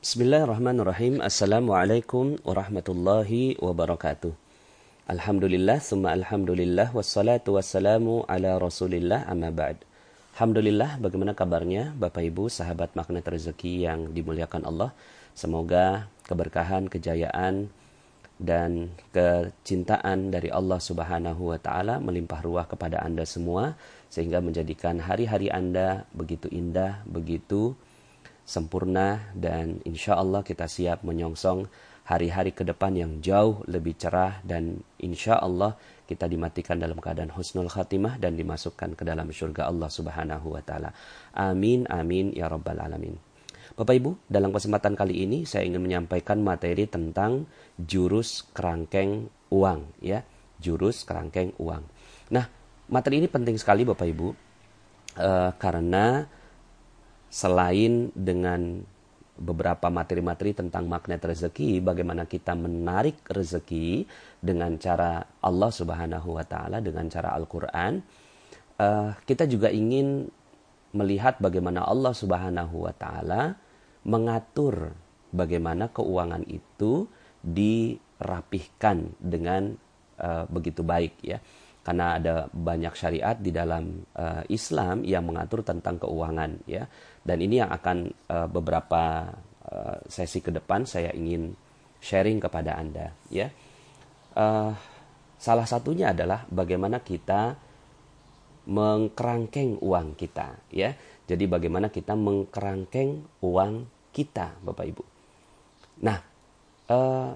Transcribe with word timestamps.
Bismillahirrahmanirrahim. 0.00 1.20
Assalamualaikum 1.20 2.40
warahmatullahi 2.40 3.60
wabarakatuh. 3.60 4.32
Alhamdulillah, 5.04 5.76
summa 5.84 6.16
alhamdulillah, 6.16 6.88
wassalatu 6.96 7.60
wassalamu 7.60 8.24
ala 8.24 8.56
rasulillah 8.56 9.28
amma 9.28 9.52
ba'd. 9.52 9.76
Alhamdulillah, 10.32 10.96
bagaimana 11.04 11.36
kabarnya 11.36 11.92
Bapak 12.00 12.24
Ibu, 12.32 12.48
sahabat 12.48 12.96
magnet 12.96 13.28
rezeki 13.28 13.84
yang 13.84 14.16
dimuliakan 14.16 14.64
Allah. 14.64 14.96
Semoga 15.36 16.08
keberkahan, 16.24 16.88
kejayaan, 16.88 17.68
dan 18.40 18.96
kecintaan 19.12 20.32
dari 20.32 20.48
Allah 20.48 20.80
Subhanahu 20.80 21.52
wa 21.52 21.60
taala 21.60 22.00
melimpah 22.00 22.40
ruah 22.40 22.64
kepada 22.64 23.04
Anda 23.04 23.28
semua 23.28 23.76
sehingga 24.08 24.40
menjadikan 24.40 24.96
hari-hari 24.96 25.52
Anda 25.52 26.08
begitu 26.16 26.48
indah, 26.48 27.04
begitu 27.04 27.76
sempurna 28.46 29.30
dan 29.36 29.78
insya 29.86 30.18
Allah 30.18 30.44
kita 30.44 30.66
siap 30.66 31.06
menyongsong 31.06 31.66
hari-hari 32.10 32.50
ke 32.50 32.66
depan 32.66 32.96
yang 32.98 33.12
jauh 33.22 33.62
lebih 33.70 33.94
cerah 33.94 34.42
dan 34.42 34.82
insya 34.98 35.38
Allah 35.38 35.78
kita 36.10 36.26
dimatikan 36.26 36.74
dalam 36.82 36.98
keadaan 36.98 37.30
husnul 37.30 37.70
khatimah 37.70 38.18
dan 38.18 38.34
dimasukkan 38.34 38.98
ke 38.98 39.06
dalam 39.06 39.30
surga 39.30 39.70
Allah 39.70 39.86
Subhanahu 39.86 40.58
wa 40.58 40.62
taala. 40.66 40.90
Amin 41.38 41.86
amin 41.86 42.34
ya 42.34 42.50
rabbal 42.50 42.82
alamin. 42.82 43.14
Bapak 43.78 43.94
Ibu, 43.94 44.26
dalam 44.26 44.50
kesempatan 44.50 44.98
kali 44.98 45.22
ini 45.22 45.46
saya 45.46 45.62
ingin 45.62 45.80
menyampaikan 45.80 46.42
materi 46.42 46.90
tentang 46.90 47.46
jurus 47.78 48.42
kerangkeng 48.50 49.30
uang 49.54 50.02
ya, 50.02 50.26
jurus 50.58 51.06
kerangkeng 51.06 51.54
uang. 51.62 51.86
Nah, 52.34 52.44
materi 52.90 53.22
ini 53.22 53.30
penting 53.30 53.54
sekali 53.54 53.86
Bapak 53.86 54.06
Ibu 54.10 54.28
uh, 55.14 55.54
karena 55.54 56.26
selain 57.30 58.10
dengan 58.12 58.82
beberapa 59.40 59.88
materi-materi 59.88 60.52
tentang 60.52 60.84
magnet 60.84 61.24
rezeki, 61.24 61.80
bagaimana 61.80 62.28
kita 62.28 62.52
menarik 62.52 63.24
rezeki 63.24 64.04
dengan 64.42 64.76
cara 64.76 65.24
Allah 65.40 65.72
Subhanahu 65.72 66.36
wa 66.36 66.44
taala 66.44 66.84
dengan 66.84 67.08
cara 67.08 67.32
Al-Qur'an. 67.32 68.04
Uh, 68.76 69.16
kita 69.24 69.48
juga 69.48 69.72
ingin 69.72 70.28
melihat 70.92 71.40
bagaimana 71.40 71.88
Allah 71.88 72.12
Subhanahu 72.12 72.84
wa 72.84 72.92
taala 72.92 73.56
mengatur 74.04 74.92
bagaimana 75.32 75.88
keuangan 75.88 76.44
itu 76.44 77.08
dirapihkan 77.40 79.16
dengan 79.16 79.78
uh, 80.20 80.44
begitu 80.50 80.84
baik 80.84 81.16
ya 81.24 81.38
karena 81.90 82.22
ada 82.22 82.46
banyak 82.46 82.94
syariat 82.94 83.34
di 83.34 83.50
dalam 83.50 84.06
uh, 84.14 84.46
Islam 84.46 85.02
yang 85.02 85.26
mengatur 85.26 85.66
tentang 85.66 85.98
keuangan 85.98 86.62
ya. 86.70 86.86
Dan 87.18 87.42
ini 87.42 87.58
yang 87.58 87.74
akan 87.74 88.06
uh, 88.30 88.46
beberapa 88.46 89.26
uh, 89.66 89.98
sesi 90.06 90.38
ke 90.38 90.54
depan 90.54 90.86
saya 90.86 91.10
ingin 91.10 91.50
sharing 91.98 92.38
kepada 92.38 92.78
anda 92.78 93.10
ya. 93.26 93.50
Uh, 94.38 94.70
salah 95.34 95.66
satunya 95.66 96.14
adalah 96.14 96.46
bagaimana 96.46 97.02
kita 97.02 97.58
mengkerangkeng 98.70 99.82
uang 99.82 100.14
kita 100.14 100.70
ya. 100.70 100.94
Jadi 101.26 101.50
bagaimana 101.50 101.90
kita 101.90 102.14
mengkerangkeng 102.14 103.42
uang 103.42 103.72
kita 104.14 104.62
bapak 104.62 104.86
ibu. 104.86 105.02
Nah 106.06 106.22
uh, 106.86 107.34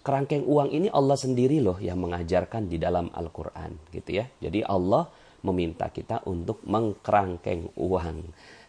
kerangkeng 0.00 0.44
uang 0.48 0.72
ini 0.72 0.88
Allah 0.88 1.16
sendiri 1.16 1.60
loh 1.60 1.76
yang 1.76 2.00
mengajarkan 2.00 2.68
di 2.68 2.80
dalam 2.80 3.12
Al-Quran 3.12 3.92
gitu 3.92 4.20
ya. 4.20 4.24
Jadi 4.40 4.64
Allah 4.64 5.08
meminta 5.44 5.88
kita 5.92 6.24
untuk 6.28 6.64
mengkerangkeng 6.64 7.76
uang. 7.76 8.18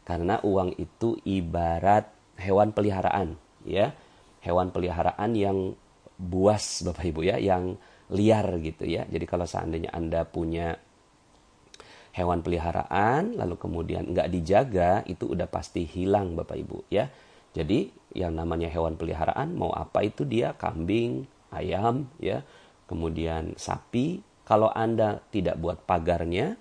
Karena 0.04 0.40
uang 0.44 0.76
itu 0.76 1.16
ibarat 1.24 2.08
hewan 2.40 2.76
peliharaan 2.76 3.36
ya. 3.64 3.96
Hewan 4.42 4.74
peliharaan 4.74 5.32
yang 5.38 5.78
buas 6.18 6.82
Bapak 6.82 7.06
Ibu 7.06 7.22
ya, 7.22 7.38
yang 7.38 7.78
liar 8.12 8.58
gitu 8.60 8.84
ya. 8.90 9.08
Jadi 9.08 9.26
kalau 9.30 9.46
seandainya 9.48 9.94
Anda 9.94 10.26
punya 10.28 10.76
hewan 12.12 12.44
peliharaan 12.44 13.40
lalu 13.40 13.56
kemudian 13.56 14.12
nggak 14.12 14.28
dijaga 14.28 15.00
itu 15.08 15.32
udah 15.32 15.48
pasti 15.48 15.88
hilang 15.88 16.36
Bapak 16.36 16.58
Ibu 16.60 16.78
ya. 16.92 17.08
Jadi 17.52 18.01
yang 18.12 18.36
namanya 18.36 18.68
hewan 18.68 19.00
peliharaan 19.00 19.56
mau 19.56 19.72
apa 19.72 20.04
itu 20.04 20.28
dia 20.28 20.56
kambing, 20.56 21.28
ayam 21.52 22.08
ya, 22.20 22.44
kemudian 22.88 23.56
sapi. 23.56 24.24
Kalau 24.44 24.68
Anda 24.74 25.24
tidak 25.32 25.62
buat 25.64 25.88
pagarnya, 25.88 26.60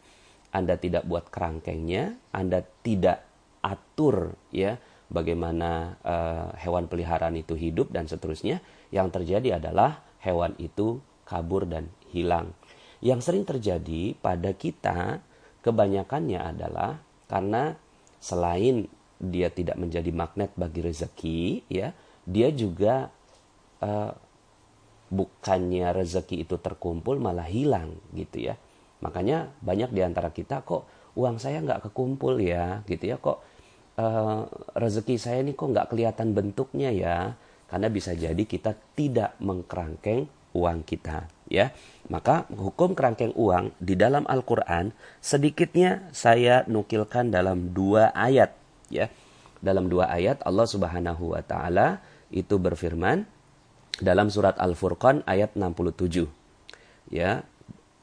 Anda 0.55 0.78
tidak 0.78 1.06
buat 1.11 1.27
kerangkengnya, 1.33 2.15
Anda 2.31 2.62
tidak 2.87 3.27
atur 3.61 4.38
ya 4.55 4.78
bagaimana 5.11 5.99
uh, 6.06 6.55
hewan 6.55 6.87
peliharaan 6.87 7.34
itu 7.34 7.59
hidup 7.59 7.91
dan 7.91 8.06
seterusnya, 8.06 8.62
yang 8.94 9.11
terjadi 9.11 9.59
adalah 9.59 10.06
hewan 10.22 10.55
itu 10.62 11.03
kabur 11.27 11.67
dan 11.67 11.91
hilang. 12.15 12.55
Yang 13.03 13.21
sering 13.27 13.44
terjadi 13.49 14.15
pada 14.22 14.55
kita 14.55 15.25
kebanyakannya 15.67 16.41
adalah 16.41 17.03
karena 17.27 17.75
selain 18.21 18.87
dia 19.20 19.53
tidak 19.53 19.76
menjadi 19.76 20.08
magnet 20.10 20.56
bagi 20.56 20.81
rezeki 20.81 21.69
ya. 21.69 21.92
Dia 22.25 22.48
juga 22.56 23.12
uh, 23.84 24.12
bukannya 25.12 25.92
rezeki 25.92 26.48
itu 26.48 26.56
terkumpul 26.56 27.20
malah 27.20 27.44
hilang 27.44 28.00
gitu 28.16 28.48
ya. 28.48 28.56
Makanya 29.04 29.53
banyak 29.60 29.92
di 29.92 30.00
antara 30.00 30.32
kita 30.32 30.64
kok 30.64 30.88
uang 31.20 31.36
saya 31.36 31.60
nggak 31.60 31.92
kekumpul 31.92 32.41
ya? 32.41 32.81
Gitu 32.88 33.12
ya 33.12 33.20
kok 33.20 33.44
uh, 34.00 34.48
rezeki 34.72 35.20
saya 35.20 35.44
ini 35.44 35.52
kok 35.52 35.69
nggak 35.69 35.92
kelihatan 35.92 36.32
bentuknya 36.32 36.88
ya? 36.88 37.37
Karena 37.69 37.87
bisa 37.92 38.16
jadi 38.16 38.41
kita 38.41 38.75
tidak 38.97 39.37
mengkerangkeng 39.38 40.26
uang 40.56 40.82
kita 40.82 41.28
ya. 41.47 41.70
Maka 42.10 42.48
hukum 42.50 42.97
kerangkeng 42.97 43.37
uang 43.37 43.76
di 43.78 43.94
dalam 43.94 44.26
Al-Quran 44.26 44.91
sedikitnya 45.22 46.10
saya 46.10 46.66
nukilkan 46.66 47.31
dalam 47.31 47.70
dua 47.70 48.10
ayat 48.16 48.59
ya. 48.91 49.09
Dalam 49.61 49.89
dua 49.89 50.09
ayat 50.11 50.43
Allah 50.45 50.67
Subhanahu 50.67 51.37
wa 51.37 51.43
taala 51.45 52.01
itu 52.33 52.56
berfirman 52.56 53.27
dalam 54.01 54.33
surat 54.33 54.56
Al-Furqan 54.56 55.23
ayat 55.28 55.55
67. 55.55 56.25
Ya, 57.12 57.45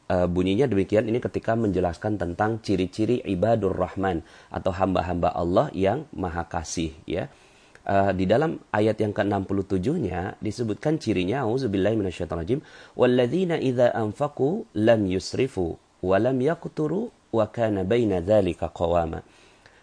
e, 0.06 0.16
bunyinya 0.30 0.70
demikian 0.70 1.10
ini 1.10 1.18
ketika 1.18 1.58
menjelaskan 1.58 2.22
tentang 2.22 2.62
ciri-ciri 2.62 3.26
ibadur 3.26 3.74
rahman 3.74 4.22
atau 4.54 4.70
hamba-hamba 4.70 5.34
Allah 5.34 5.74
yang 5.74 6.06
maha 6.14 6.46
kasih 6.46 6.94
ya. 7.10 7.28
Uh, 7.88 8.12
di 8.12 8.28
dalam 8.28 8.60
ayat 8.76 9.00
yang 9.00 9.16
ke-67-nya 9.16 10.36
disebutkan 10.44 11.00
cirinya 11.00 11.48
auzubillahi 11.48 11.96
minasyaitonirrajim 11.96 12.60
walladzina 13.00 13.56
idza 13.64 13.96
anfaqu 13.96 14.68
lam 14.76 15.08
yusrifu 15.08 15.80
wa 16.04 16.18
lam 16.20 16.36
yaqturu 16.36 17.08
wa 17.32 17.48
kana 17.48 17.88
baina 17.88 18.20
dzalika 18.20 18.76
qawama 18.76 19.24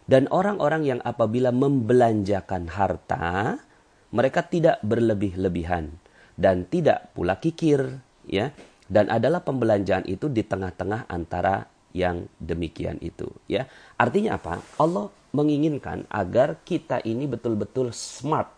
dan 0.05 0.29
orang-orang 0.29 0.85
yang 0.85 1.01
apabila 1.01 1.49
membelanjakan 1.49 2.69
harta, 2.69 3.57
mereka 4.13 4.45
tidak 4.45 4.77
berlebih-lebihan 4.85 5.97
dan 6.37 6.69
tidak 6.69 7.11
pula 7.17 7.41
kikir, 7.41 7.99
ya. 8.29 8.53
Dan 8.85 9.09
adalah 9.09 9.41
pembelanjaan 9.41 10.05
itu 10.05 10.29
di 10.29 10.45
tengah-tengah 10.45 11.09
antara 11.09 11.65
yang 11.97 12.29
demikian 12.37 13.01
itu, 13.01 13.33
ya. 13.49 13.65
Artinya 13.97 14.37
apa? 14.37 14.61
Allah 14.77 15.09
menginginkan 15.33 16.05
agar 16.13 16.61
kita 16.63 17.01
ini 17.01 17.25
betul-betul 17.25 17.91
smart, 17.97 18.53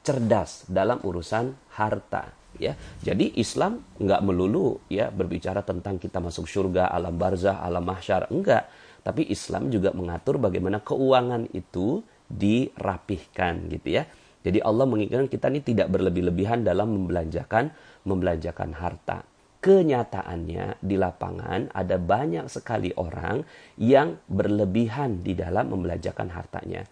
cerdas 0.00 0.64
dalam 0.72 1.04
urusan 1.04 1.52
harta, 1.76 2.32
ya. 2.56 2.72
Jadi 3.04 3.36
Islam 3.36 3.84
nggak 4.00 4.24
melulu 4.24 4.80
ya 4.88 5.12
berbicara 5.12 5.60
tentang 5.60 6.00
kita 6.00 6.16
masuk 6.16 6.48
surga, 6.48 6.88
alam 6.88 7.12
barzah, 7.12 7.60
alam 7.60 7.84
mahsyar, 7.84 8.32
enggak 8.32 8.72
tapi 9.08 9.24
Islam 9.32 9.72
juga 9.72 9.96
mengatur 9.96 10.36
bagaimana 10.36 10.84
keuangan 10.84 11.48
itu 11.56 12.04
dirapihkan 12.28 13.72
gitu 13.72 13.96
ya. 13.96 14.04
Jadi 14.44 14.60
Allah 14.60 14.84
menginginkan 14.84 15.32
kita 15.32 15.48
ini 15.48 15.64
tidak 15.64 15.88
berlebih-lebihan 15.88 16.60
dalam 16.60 16.92
membelanjakan 16.92 17.72
membelanjakan 18.04 18.76
harta. 18.76 19.24
Kenyataannya 19.64 20.84
di 20.84 21.00
lapangan 21.00 21.72
ada 21.72 21.96
banyak 21.96 22.52
sekali 22.52 22.92
orang 23.00 23.48
yang 23.80 24.20
berlebihan 24.28 25.24
di 25.24 25.32
dalam 25.32 25.72
membelanjakan 25.72 26.28
hartanya. 26.28 26.84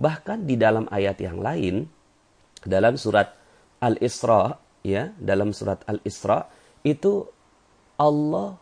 Bahkan 0.00 0.48
di 0.48 0.56
dalam 0.56 0.88
ayat 0.88 1.20
yang 1.20 1.36
lain 1.36 1.84
dalam 2.64 2.96
surat 2.96 3.36
Al-Isra 3.84 4.56
ya, 4.88 5.12
dalam 5.20 5.52
surat 5.52 5.84
Al-Isra 5.84 6.48
itu 6.80 7.28
Allah 8.00 8.56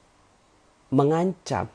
mengancam 0.90 1.70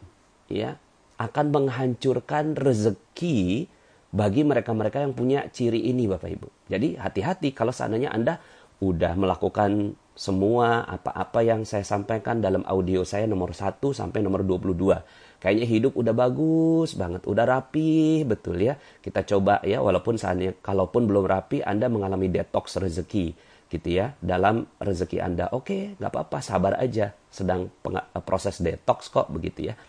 ya 0.51 0.80
akan 1.21 1.53
menghancurkan 1.53 2.57
rezeki 2.57 3.69
bagi 4.09 4.41
mereka-mereka 4.41 5.05
yang 5.05 5.13
punya 5.13 5.45
ciri 5.53 5.85
ini 5.87 6.09
Bapak 6.09 6.29
Ibu. 6.33 6.47
Jadi 6.67 6.97
hati-hati 6.97 7.53
kalau 7.53 7.69
seandainya 7.69 8.09
Anda 8.09 8.41
udah 8.81 9.13
melakukan 9.13 9.93
semua 10.17 10.83
apa-apa 10.83 11.45
yang 11.45 11.63
saya 11.63 11.85
sampaikan 11.85 12.41
dalam 12.43 12.65
audio 12.67 13.05
saya 13.05 13.29
nomor 13.29 13.53
1 13.53 13.79
sampai 13.79 14.19
nomor 14.25 14.43
22. 14.43 15.39
Kayaknya 15.41 15.65
hidup 15.69 15.93
udah 15.97 16.13
bagus 16.13 16.93
banget, 16.97 17.25
udah 17.25 17.45
rapi, 17.45 18.25
betul 18.25 18.57
ya. 18.61 18.77
Kita 18.77 19.25
coba 19.25 19.61
ya, 19.65 19.81
walaupun 19.81 20.17
saatnya, 20.17 20.53
kalaupun 20.59 21.09
belum 21.09 21.25
rapi, 21.25 21.65
Anda 21.65 21.89
mengalami 21.89 22.29
detox 22.29 22.77
rezeki 22.77 23.33
gitu 23.71 23.87
ya 23.87 24.13
dalam 24.19 24.67
rezeki 24.77 25.17
Anda. 25.23 25.49
Oke, 25.55 25.95
nggak 25.97 26.11
apa-apa, 26.11 26.43
sabar 26.43 26.77
aja. 26.77 27.15
Sedang 27.31 27.71
proses 28.27 28.59
detox 28.59 29.07
kok 29.09 29.31
begitu 29.31 29.71
ya. 29.71 29.79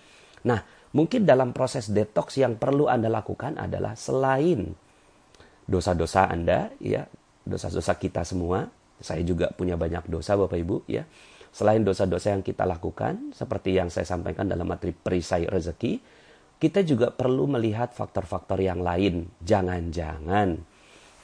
Nah, 0.46 0.62
mungkin 0.92 1.24
dalam 1.24 1.52
proses 1.56 1.88
detox 1.88 2.40
yang 2.40 2.56
perlu 2.56 2.88
Anda 2.88 3.08
lakukan 3.12 3.56
adalah 3.60 3.96
selain 3.96 4.72
dosa-dosa 5.66 6.28
Anda 6.28 6.72
ya, 6.80 7.04
dosa-dosa 7.44 7.96
kita 7.96 8.22
semua, 8.24 8.68
saya 9.00 9.24
juga 9.26 9.50
punya 9.52 9.74
banyak 9.74 10.06
dosa 10.06 10.38
Bapak 10.38 10.56
Ibu 10.56 10.76
ya. 10.86 11.04
Selain 11.52 11.84
dosa-dosa 11.84 12.32
yang 12.32 12.40
kita 12.40 12.64
lakukan 12.64 13.36
seperti 13.36 13.76
yang 13.76 13.92
saya 13.92 14.08
sampaikan 14.08 14.48
dalam 14.48 14.64
materi 14.64 14.96
perisai 14.96 15.44
rezeki, 15.44 16.00
kita 16.56 16.80
juga 16.80 17.12
perlu 17.12 17.44
melihat 17.44 17.92
faktor-faktor 17.92 18.56
yang 18.56 18.80
lain. 18.80 19.28
Jangan-jangan 19.44 20.56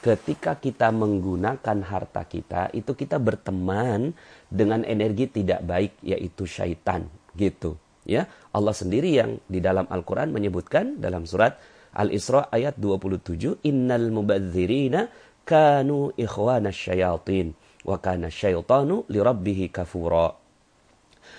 ketika 0.05 0.61
kita 0.61 0.95
menggunakan 0.95 1.79
harta 1.83 2.23
kita 2.29 2.71
itu 2.77 2.93
kita 2.95 3.19
berteman 3.19 4.15
dengan 4.47 4.87
energi 4.87 5.27
tidak 5.43 5.65
baik 5.67 5.99
yaitu 6.07 6.47
syaitan 6.47 7.11
gitu 7.35 7.75
ya 8.09 8.25
Allah 8.57 8.73
sendiri 8.73 9.13
yang 9.13 9.37
di 9.45 9.61
dalam 9.61 9.85
Al-Qur'an 9.85 10.33
menyebutkan 10.33 10.97
dalam 10.97 11.29
surat 11.29 11.61
Al-Isra 11.93 12.49
ayat 12.49 12.81
27 12.81 13.69
innal 13.69 14.09
mubadzirina 14.09 15.13
kanu 15.45 16.17
ikhwana 16.17 16.73
syayatin 16.73 17.53
wa 17.85 18.01
kana 18.01 18.33
syaitanu 18.33 19.05
lirabbihi 19.09 19.69
kafura. 19.69 20.33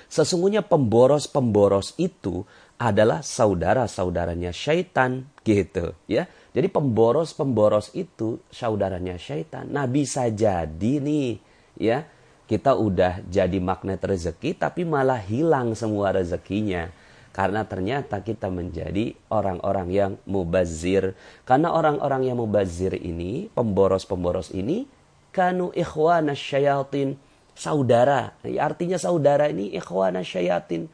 Sesungguhnya 0.09 0.65
pemboros-pemboros 0.65 1.97
itu 1.97 2.45
adalah 2.79 3.25
saudara-saudaranya 3.25 4.53
syaitan 4.53 5.27
gitu 5.41 5.93
ya. 6.05 6.25
Jadi 6.49 6.65
pemboros-pemboros 6.69 7.93
itu 7.93 8.41
saudaranya 8.49 9.17
syaitan. 9.21 9.69
Nah 9.69 9.85
bisa 9.85 10.29
jadi 10.33 10.93
nih 11.01 11.37
ya 11.77 12.05
kita 12.49 12.73
udah 12.73 13.21
jadi 13.29 13.61
magnet 13.61 14.01
rezeki 14.01 14.57
tapi 14.57 14.81
malah 14.81 15.21
hilang 15.21 15.77
semua 15.77 16.09
rezekinya. 16.09 16.89
Karena 17.29 17.61
ternyata 17.61 18.25
kita 18.25 18.49
menjadi 18.49 19.13
orang-orang 19.29 19.87
yang 19.93 20.11
mubazir. 20.25 21.13
Karena 21.45 21.69
orang-orang 21.69 22.25
yang 22.25 22.41
mubazir 22.41 22.97
ini, 22.97 23.53
pemboros-pemboros 23.53 24.49
ini, 24.49 24.89
kanu 25.29 25.69
ikhwana 25.77 26.33
syayatin. 26.33 27.21
Saudara. 27.53 28.33
Ya, 28.41 28.65
artinya 28.65 28.97
saudara 28.97 29.45
ini 29.53 29.69
ikhwana 29.77 30.25
syayatin. 30.25 30.89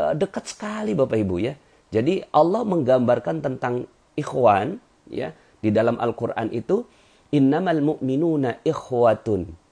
Uh, 0.00 0.16
dekat 0.16 0.48
sekali 0.48 0.96
Bapak 0.96 1.20
Ibu 1.20 1.36
ya. 1.42 1.54
Jadi 1.92 2.24
Allah 2.32 2.64
menggambarkan 2.64 3.44
tentang 3.44 3.84
ikhwan 4.16 4.80
ya 5.06 5.36
di 5.60 5.68
dalam 5.68 6.00
Al-Qur'an 6.00 6.50
itu 6.50 6.82
innamal 7.30 7.82
mu'minuna 7.82 8.62
ikhwatun 8.66 9.63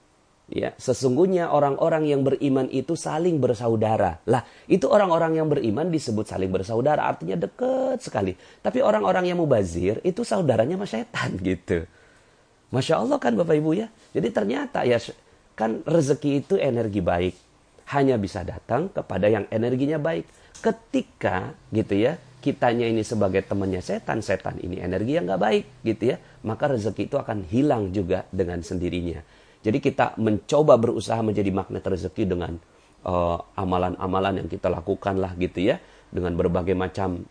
Ya, 0.51 0.75
sesungguhnya 0.75 1.55
orang-orang 1.55 2.03
yang 2.03 2.21
beriman 2.27 2.67
itu 2.67 2.99
saling 2.99 3.39
bersaudara. 3.39 4.19
Lah, 4.27 4.43
itu 4.67 4.91
orang-orang 4.91 5.39
yang 5.39 5.47
beriman 5.47 5.87
disebut 5.87 6.27
saling 6.27 6.51
bersaudara, 6.51 7.07
artinya 7.07 7.39
dekat 7.39 8.03
sekali. 8.03 8.35
Tapi 8.59 8.83
orang-orang 8.83 9.31
yang 9.31 9.39
mubazir 9.39 10.03
itu 10.03 10.27
saudaranya 10.27 10.75
sama 10.75 10.87
setan 10.87 11.39
gitu. 11.47 11.87
Masya 12.75 12.99
Allah 12.99 13.17
kan 13.23 13.39
Bapak 13.39 13.55
Ibu 13.55 13.71
ya. 13.71 13.87
Jadi 14.11 14.27
ternyata 14.33 14.83
ya 14.83 14.99
kan 15.55 15.79
rezeki 15.87 16.43
itu 16.43 16.59
energi 16.59 16.99
baik. 16.99 17.35
Hanya 17.95 18.19
bisa 18.19 18.43
datang 18.43 18.91
kepada 18.91 19.31
yang 19.31 19.47
energinya 19.47 20.01
baik. 20.01 20.27
Ketika 20.59 21.55
gitu 21.71 21.95
ya, 21.95 22.19
kitanya 22.43 22.89
ini 22.89 23.05
sebagai 23.05 23.47
temannya 23.47 23.79
setan, 23.79 24.19
setan 24.19 24.59
ini 24.59 24.83
energi 24.83 25.15
yang 25.15 25.29
gak 25.29 25.39
baik 25.39 25.63
gitu 25.87 26.03
ya. 26.11 26.17
Maka 26.43 26.75
rezeki 26.75 27.07
itu 27.07 27.15
akan 27.15 27.47
hilang 27.47 27.95
juga 27.95 28.27
dengan 28.33 28.59
sendirinya. 28.59 29.21
Jadi 29.63 29.79
kita 29.79 30.19
mencoba 30.19 30.75
berusaha 30.75 31.23
menjadi 31.23 31.49
magnet 31.55 31.81
rezeki 31.81 32.23
dengan 32.27 32.59
uh, 33.07 33.39
amalan-amalan 33.55 34.33
uh, 34.35 34.39
yang 34.43 34.49
kita 34.51 34.67
lakukan 34.67 35.15
lah 35.17 35.33
gitu 35.39 35.63
ya. 35.71 35.79
Dengan 36.13 36.35
berbagai 36.37 36.77
macam 36.77 37.25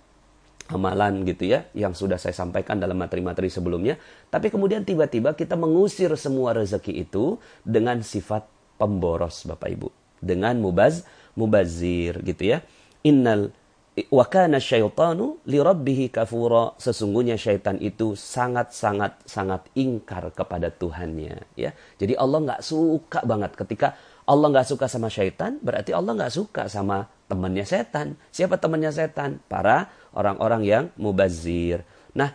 amalan 0.73 1.29
gitu 1.29 1.53
ya 1.53 1.69
yang 1.77 1.93
sudah 1.93 2.17
saya 2.17 2.33
sampaikan 2.33 2.81
dalam 2.81 2.97
materi-materi 2.97 3.53
sebelumnya. 3.53 4.01
Tapi 4.33 4.49
kemudian 4.49 4.83
tiba-tiba 4.83 5.37
kita 5.37 5.55
mengusir 5.55 6.11
semua 6.17 6.57
rezeki 6.57 7.05
itu 7.05 7.37
dengan 7.63 8.01
sifat 8.01 8.49
pemboros 8.81 9.45
Bapak 9.45 9.69
Ibu. 9.69 9.89
Dengan 10.19 10.57
mubaz 10.59 11.05
mubazir 11.37 12.21
gitu 12.25 12.57
ya. 12.57 12.65
Innal 13.05 13.53
wa 13.93 14.25
kana 14.25 14.57
syaitanu 14.57 15.45
li 15.45 15.61
rabbih 15.61 16.09
kafura. 16.09 16.73
Sesungguhnya 16.81 17.37
syaitan 17.37 17.77
itu 17.77 18.17
sangat 18.17 18.73
sangat 18.73 19.21
sangat 19.29 19.69
ingkar 19.77 20.33
kepada 20.33 20.73
Tuhannya 20.73 21.45
ya. 21.61 21.77
Jadi 22.01 22.17
Allah 22.17 22.41
nggak 22.41 22.63
suka 22.65 23.21
banget. 23.29 23.53
Ketika 23.53 23.93
Allah 24.25 24.49
nggak 24.49 24.69
suka 24.69 24.87
sama 24.89 25.13
syaitan 25.13 25.61
berarti 25.61 25.93
Allah 25.93 26.17
nggak 26.17 26.33
suka 26.33 26.63
sama 26.73 27.05
temannya 27.29 27.69
setan. 27.69 28.17
Siapa 28.33 28.57
temannya 28.57 28.93
setan? 28.93 29.45
Para 29.45 29.93
orang-orang 30.17 30.63
yang 30.65 30.85
mubazir. 30.97 31.85
Nah 32.17 32.33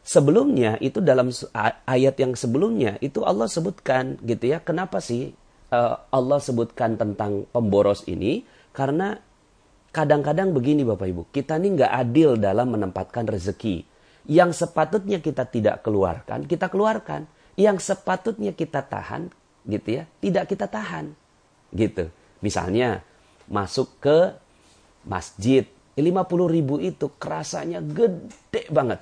sebelumnya 0.00 0.80
itu 0.80 1.04
dalam 1.04 1.28
ayat 1.84 2.16
yang 2.16 2.32
sebelumnya 2.32 2.96
itu 3.04 3.28
Allah 3.28 3.44
sebutkan 3.44 4.16
gitu 4.24 4.56
ya. 4.56 4.64
Kenapa 4.64 5.04
sih 5.04 5.36
uh, 5.68 6.00
Allah 6.08 6.40
sebutkan 6.40 6.96
tentang 6.96 7.44
pemboros 7.52 8.08
ini? 8.08 8.48
Karena 8.72 9.20
kadang-kadang 9.92 10.52
begini 10.52 10.84
Bapak 10.84 11.06
Ibu, 11.08 11.22
kita 11.32 11.56
ini 11.56 11.78
nggak 11.80 11.92
adil 11.92 12.36
dalam 12.36 12.72
menempatkan 12.72 13.24
rezeki. 13.24 13.84
Yang 14.28 14.60
sepatutnya 14.60 15.24
kita 15.24 15.48
tidak 15.48 15.80
keluarkan, 15.80 16.44
kita 16.44 16.68
keluarkan. 16.68 17.24
Yang 17.58 17.90
sepatutnya 17.90 18.54
kita 18.54 18.84
tahan, 18.84 19.32
gitu 19.66 19.88
ya, 19.98 20.04
tidak 20.22 20.46
kita 20.52 20.70
tahan. 20.70 21.10
Gitu. 21.74 22.12
Misalnya, 22.38 23.02
masuk 23.50 23.98
ke 23.98 24.36
masjid, 25.02 25.66
50 25.98 26.46
ribu 26.46 26.78
itu 26.78 27.10
kerasanya 27.18 27.82
gede 27.82 28.70
banget. 28.70 29.00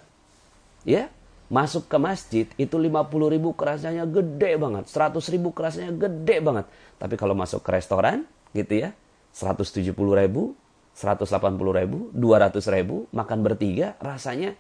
Ya, 0.86 1.12
masuk 1.52 1.90
ke 1.90 1.98
masjid 2.00 2.46
itu 2.56 2.76
50 2.78 3.28
ribu 3.28 3.52
kerasanya 3.52 4.08
gede 4.08 4.56
banget. 4.56 4.88
100 4.88 5.20
ribu 5.34 5.52
kerasanya 5.52 5.92
gede 5.92 6.36
banget. 6.40 6.66
Tapi 6.96 7.14
kalau 7.18 7.36
masuk 7.36 7.60
ke 7.60 7.76
restoran, 7.76 8.24
gitu 8.56 8.88
ya, 8.88 8.96
170 9.36 9.92
ribu 9.92 10.56
180 10.96 11.60
ribu, 11.76 12.08
200 12.16 12.56
ribu, 12.72 13.04
makan 13.12 13.44
bertiga, 13.44 14.00
rasanya 14.00 14.56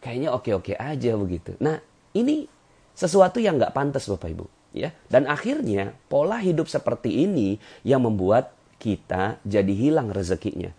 kayaknya 0.00 0.32
oke-oke 0.32 0.72
aja 0.72 1.12
begitu. 1.20 1.52
Nah, 1.60 1.76
ini 2.16 2.48
sesuatu 2.96 3.36
yang 3.36 3.60
nggak 3.60 3.76
pantas 3.76 4.08
Bapak 4.08 4.32
Ibu. 4.32 4.46
ya. 4.72 4.96
Dan 5.12 5.28
akhirnya 5.28 5.92
pola 6.08 6.40
hidup 6.40 6.72
seperti 6.72 7.28
ini 7.28 7.60
yang 7.84 8.08
membuat 8.08 8.56
kita 8.80 9.36
jadi 9.44 9.72
hilang 9.72 10.08
rezekinya. 10.08 10.72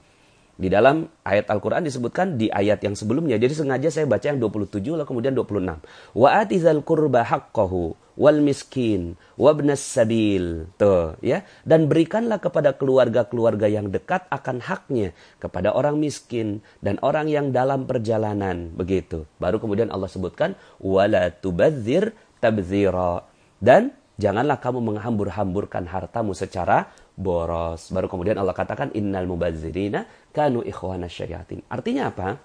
Di 0.57 0.73
dalam 0.73 1.05
ayat 1.21 1.53
Al-Quran 1.53 1.85
disebutkan 1.85 2.33
di 2.33 2.49
ayat 2.49 2.81
yang 2.81 2.97
sebelumnya. 2.97 3.37
Jadi 3.37 3.53
sengaja 3.53 3.93
saya 3.93 4.09
baca 4.09 4.25
yang 4.25 4.41
27 4.41 4.81
lalu 4.97 5.05
kemudian 5.05 5.37
26. 5.37 6.17
Wa 6.17 6.29
atizal 6.41 6.81
kurba 6.81 7.21
haqqahu 7.21 7.93
wal 8.17 8.41
miskin 8.41 9.13
wabnas 9.37 9.85
sabil. 9.85 10.65
Tuh, 10.81 11.13
ya. 11.21 11.45
Dan 11.61 11.85
berikanlah 11.85 12.41
kepada 12.41 12.73
keluarga-keluarga 12.73 13.69
yang 13.69 13.93
dekat 13.93 14.25
akan 14.33 14.65
haknya 14.65 15.13
kepada 15.37 15.77
orang 15.77 16.01
miskin 16.01 16.65
dan 16.81 16.97
orang 17.05 17.29
yang 17.29 17.53
dalam 17.53 17.85
perjalanan. 17.85 18.73
Begitu. 18.73 19.29
Baru 19.37 19.61
kemudian 19.61 19.93
Allah 19.93 20.09
sebutkan 20.09 20.57
wala 20.81 21.29
tubadzir 21.29 22.17
tabzira. 22.41 23.29
Dan 23.61 23.93
janganlah 24.17 24.57
kamu 24.57 24.81
menghambur-hamburkan 24.81 25.85
hartamu 25.85 26.33
secara 26.33 26.89
boros. 27.17 27.89
Baru 27.89 28.05
kemudian 28.09 28.37
Allah 28.37 28.53
katakan 28.53 28.93
innal 28.93 29.25
mubazirina 29.25 30.05
kanu 30.38 30.62
ikhwana 30.62 31.10
syayatin. 31.10 31.65
Artinya 31.65 32.13
apa? 32.13 32.38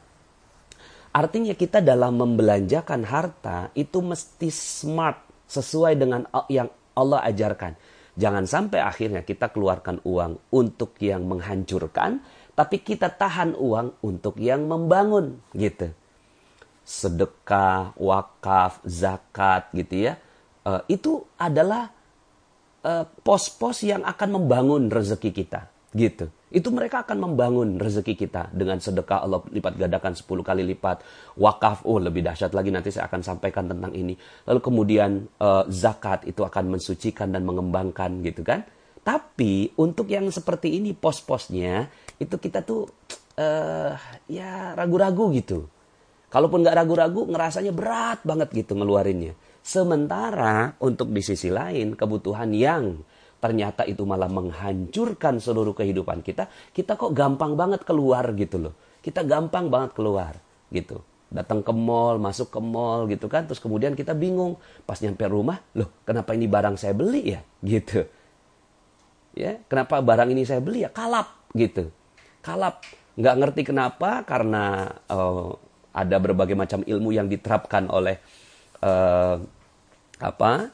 Artinya 1.12 1.52
kita 1.52 1.84
dalam 1.84 2.16
membelanjakan 2.16 3.04
harta 3.04 3.68
itu 3.76 4.00
mesti 4.00 4.48
smart 4.48 5.20
sesuai 5.44 6.00
dengan 6.00 6.24
yang 6.48 6.72
Allah 6.96 7.20
ajarkan. 7.28 7.76
Jangan 8.16 8.48
sampai 8.48 8.80
akhirnya 8.80 9.20
kita 9.20 9.52
keluarkan 9.52 10.00
uang 10.08 10.48
untuk 10.56 10.96
yang 11.04 11.28
menghancurkan, 11.28 12.24
tapi 12.56 12.80
kita 12.80 13.12
tahan 13.12 13.52
uang 13.60 14.00
untuk 14.00 14.40
yang 14.40 14.64
membangun 14.64 15.36
gitu. 15.52 15.92
Sedekah, 16.80 17.92
wakaf, 18.00 18.80
zakat 18.88 19.68
gitu 19.76 20.08
ya. 20.08 20.16
Uh, 20.64 20.80
itu 20.88 21.28
adalah 21.36 21.92
Eh, 22.82 23.06
pos-pos 23.22 23.86
uh, 23.86 23.94
yang 23.94 24.02
akan 24.02 24.42
membangun 24.42 24.90
rezeki 24.90 25.30
kita. 25.30 25.70
Gitu. 25.92 26.28
Itu 26.52 26.68
mereka 26.68 27.04
akan 27.04 27.32
membangun 27.32 27.80
rezeki 27.80 28.12
kita 28.16 28.52
dengan 28.52 28.76
sedekah 28.76 29.24
Allah 29.24 29.40
lipat 29.48 29.76
gandakan 29.80 30.12
10 30.12 30.24
kali 30.44 30.62
lipat. 30.76 31.00
Wakaf, 31.40 31.88
oh 31.88 31.96
lebih 31.96 32.20
dahsyat 32.24 32.52
lagi 32.52 32.68
nanti 32.68 32.92
saya 32.92 33.08
akan 33.08 33.20
sampaikan 33.24 33.68
tentang 33.68 33.92
ini. 33.96 34.12
Lalu 34.44 34.60
kemudian 34.60 35.24
uh, 35.40 35.64
zakat 35.72 36.28
itu 36.28 36.44
akan 36.44 36.76
mensucikan 36.76 37.32
dan 37.32 37.48
mengembangkan 37.48 38.20
gitu 38.20 38.44
kan. 38.44 38.64
Tapi 39.00 39.72
untuk 39.80 40.12
yang 40.12 40.28
seperti 40.28 40.76
ini 40.76 40.92
pos-posnya 40.92 41.88
itu 42.20 42.36
kita 42.36 42.60
tuh 42.62 42.84
uh, 43.40 43.92
ya 44.28 44.76
ragu-ragu 44.76 45.32
gitu. 45.32 45.68
Kalaupun 46.32 46.64
nggak 46.64 46.76
ragu-ragu 46.84 47.28
ngerasanya 47.28 47.72
berat 47.76 48.24
banget 48.24 48.48
gitu 48.52 48.72
ngeluarinnya. 48.76 49.36
Sementara 49.60 50.74
untuk 50.80 51.12
di 51.12 51.20
sisi 51.20 51.52
lain 51.52 51.92
kebutuhan 51.96 52.50
yang 52.56 53.04
ternyata 53.42 53.82
itu 53.82 54.06
malah 54.06 54.30
menghancurkan 54.30 55.42
seluruh 55.42 55.74
kehidupan 55.74 56.22
kita, 56.22 56.46
kita 56.70 56.94
kok 56.94 57.10
gampang 57.10 57.58
banget 57.58 57.82
keluar 57.82 58.30
gitu 58.38 58.70
loh. 58.70 58.74
Kita 59.02 59.26
gampang 59.26 59.66
banget 59.66 59.98
keluar 59.98 60.38
gitu. 60.70 61.02
Datang 61.26 61.66
ke 61.66 61.74
mall, 61.74 62.22
masuk 62.22 62.54
ke 62.54 62.60
mall 62.62 63.10
gitu 63.10 63.26
kan, 63.26 63.50
terus 63.50 63.58
kemudian 63.58 63.98
kita 63.98 64.14
bingung 64.14 64.62
pas 64.86 64.94
nyampe 65.02 65.26
rumah, 65.26 65.58
loh 65.74 65.90
kenapa 66.06 66.38
ini 66.38 66.46
barang 66.46 66.78
saya 66.78 66.94
beli 66.94 67.34
ya 67.34 67.40
gitu. 67.66 68.06
Ya, 69.34 69.58
kenapa 69.66 69.98
barang 69.98 70.30
ini 70.30 70.46
saya 70.46 70.62
beli 70.62 70.86
ya 70.86 70.90
kalap 70.94 71.34
gitu. 71.58 71.90
Kalap, 72.46 72.86
nggak 73.18 73.36
ngerti 73.42 73.62
kenapa 73.74 74.22
karena 74.22 74.92
uh, 75.10 75.56
ada 75.90 76.16
berbagai 76.22 76.54
macam 76.54 76.86
ilmu 76.86 77.10
yang 77.10 77.26
diterapkan 77.26 77.90
oleh 77.90 78.22
uh, 78.84 79.40
apa 80.22 80.70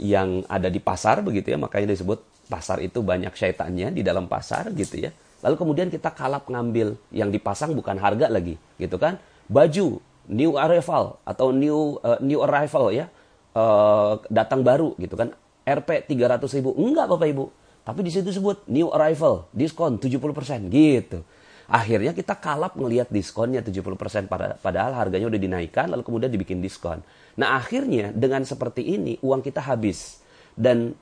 yang 0.00 0.44
ada 0.48 0.72
di 0.72 0.80
pasar 0.80 1.20
begitu 1.20 1.52
ya 1.52 1.58
makanya 1.60 1.92
disebut 1.92 2.24
pasar 2.48 2.80
itu 2.84 3.00
banyak 3.00 3.32
syaitannya 3.32 3.92
di 3.92 4.04
dalam 4.04 4.28
pasar 4.28 4.72
gitu 4.76 5.00
ya. 5.00 5.10
Lalu 5.42 5.56
kemudian 5.58 5.88
kita 5.90 6.14
kalap 6.14 6.46
ngambil 6.46 6.94
yang 7.10 7.32
dipasang 7.32 7.74
bukan 7.74 7.98
harga 7.98 8.30
lagi 8.30 8.60
gitu 8.78 8.96
kan. 9.00 9.18
Baju 9.50 9.98
new 10.30 10.54
arrival 10.54 11.18
atau 11.26 11.50
new 11.50 11.98
uh, 12.04 12.20
new 12.22 12.40
arrival 12.46 12.94
ya 12.94 13.10
uh, 13.56 14.20
datang 14.28 14.62
baru 14.62 14.94
gitu 15.00 15.16
kan. 15.16 15.34
RP 15.62 16.10
300 16.10 16.42
ribu 16.58 16.74
enggak 16.78 17.06
Bapak 17.10 17.28
Ibu. 17.30 17.44
Tapi 17.82 18.00
di 18.06 18.10
situ 18.14 18.30
sebut 18.30 18.62
new 18.70 18.90
arrival 18.94 19.50
diskon 19.50 19.98
70% 19.98 20.70
gitu. 20.70 21.26
Akhirnya 21.66 22.12
kita 22.14 22.38
kalap 22.38 22.78
ngelihat 22.78 23.10
diskonnya 23.10 23.64
70% 23.64 24.28
padahal 24.60 24.92
harganya 24.92 25.26
udah 25.26 25.40
dinaikkan 25.40 25.90
lalu 25.90 26.02
kemudian 26.06 26.30
dibikin 26.30 26.62
diskon. 26.62 27.02
Nah 27.40 27.56
akhirnya 27.56 28.12
dengan 28.12 28.44
seperti 28.44 28.84
ini 28.84 29.16
uang 29.22 29.40
kita 29.40 29.64
habis. 29.64 30.20
Dan 30.52 30.92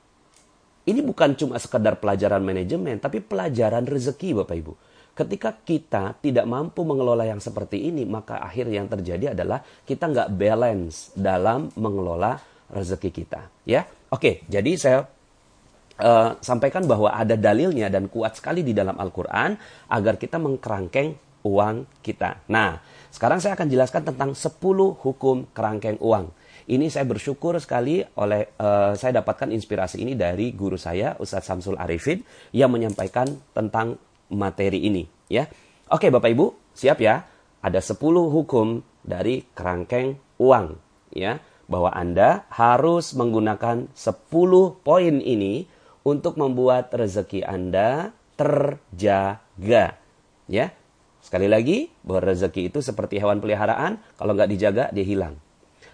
ini 0.87 1.01
bukan 1.03 1.37
cuma 1.37 1.59
sekedar 1.61 1.99
pelajaran 2.01 2.41
manajemen 2.41 2.97
tapi 2.97 3.21
pelajaran 3.21 3.85
rezeki 3.85 4.41
Bapak 4.41 4.57
Ibu. 4.57 4.73
Ketika 5.11 5.51
kita 5.51 6.15
tidak 6.23 6.47
mampu 6.47 6.87
mengelola 6.87 7.27
yang 7.27 7.43
seperti 7.43 7.91
ini, 7.91 8.07
maka 8.07 8.39
akhir 8.39 8.71
yang 8.71 8.87
terjadi 8.87 9.35
adalah 9.35 9.59
kita 9.83 10.07
nggak 10.07 10.29
balance 10.39 11.11
dalam 11.13 11.67
mengelola 11.75 12.39
rezeki 12.71 13.09
kita. 13.11 13.51
Ya, 13.67 13.83
oke. 14.07 14.47
Jadi 14.47 14.79
saya 14.79 15.03
uh, 15.99 16.39
sampaikan 16.39 16.87
bahwa 16.87 17.11
ada 17.11 17.35
dalilnya 17.35 17.91
dan 17.91 18.07
kuat 18.07 18.39
sekali 18.39 18.63
di 18.63 18.71
dalam 18.71 18.95
Al-Quran 18.95 19.59
agar 19.91 20.15
kita 20.15 20.39
mengkerangkeng 20.39 21.13
uang 21.43 22.01
kita. 22.01 22.47
Nah, 22.47 22.79
sekarang 23.11 23.43
saya 23.43 23.59
akan 23.59 23.67
jelaskan 23.67 24.07
tentang 24.07 24.31
10 24.31 24.55
hukum 25.03 25.43
kerangkeng 25.51 25.99
uang. 25.99 26.31
Ini 26.71 26.87
saya 26.87 27.03
bersyukur 27.03 27.59
sekali 27.59 27.99
oleh 28.15 28.55
uh, 28.55 28.95
saya 28.95 29.19
dapatkan 29.19 29.51
inspirasi 29.51 29.99
ini 29.99 30.15
dari 30.15 30.55
guru 30.55 30.79
saya 30.79 31.19
Ustadz 31.19 31.51
Samsul 31.51 31.75
Arifin 31.75 32.23
yang 32.55 32.71
menyampaikan 32.71 33.27
tentang 33.51 33.99
materi 34.31 34.87
ini 34.87 35.03
ya. 35.27 35.43
Oke 35.91 36.07
Bapak 36.07 36.31
Ibu, 36.31 36.71
siap 36.71 37.03
ya? 37.03 37.27
Ada 37.59 37.83
10 37.83 37.99
hukum 38.31 38.79
dari 39.03 39.43
kerangkeng 39.51 40.15
uang 40.39 40.79
ya 41.11 41.43
bahwa 41.67 41.91
Anda 41.91 42.47
harus 42.47 43.11
menggunakan 43.11 43.91
10 43.91 44.87
poin 44.87 45.15
ini 45.19 45.67
untuk 46.07 46.39
membuat 46.39 46.95
rezeki 46.95 47.43
Anda 47.43 48.15
terjaga. 48.39 49.99
Ya, 50.51 50.75
sekali 51.21 51.47
lagi 51.47 51.87
bahwa 52.03 52.33
rezeki 52.33 52.73
itu 52.73 52.83
seperti 52.83 53.21
hewan 53.21 53.39
peliharaan, 53.39 54.01
kalau 54.19 54.35
nggak 54.35 54.49
dijaga 54.51 54.85
dia 54.91 55.05
hilang. 55.05 55.37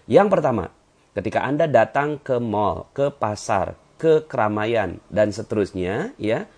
Yang 0.08 0.28
pertama, 0.32 0.72
ketika 1.14 1.44
Anda 1.44 1.68
datang 1.68 2.18
ke 2.18 2.40
mall, 2.40 2.88
ke 2.96 3.12
pasar, 3.12 3.76
ke 4.00 4.24
keramaian 4.24 4.98
dan 5.12 5.30
seterusnya, 5.30 6.16
ya, 6.16 6.48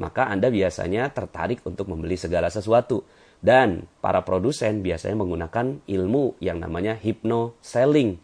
maka 0.00 0.26
Anda 0.26 0.50
biasanya 0.50 1.12
tertarik 1.12 1.62
untuk 1.62 1.86
membeli 1.92 2.18
segala 2.18 2.48
sesuatu. 2.50 3.04
Dan 3.44 3.84
para 4.00 4.24
produsen 4.24 4.80
biasanya 4.80 5.20
menggunakan 5.20 5.84
ilmu 5.84 6.40
yang 6.40 6.64
namanya 6.64 6.96
hypno 6.96 7.60
selling 7.60 8.16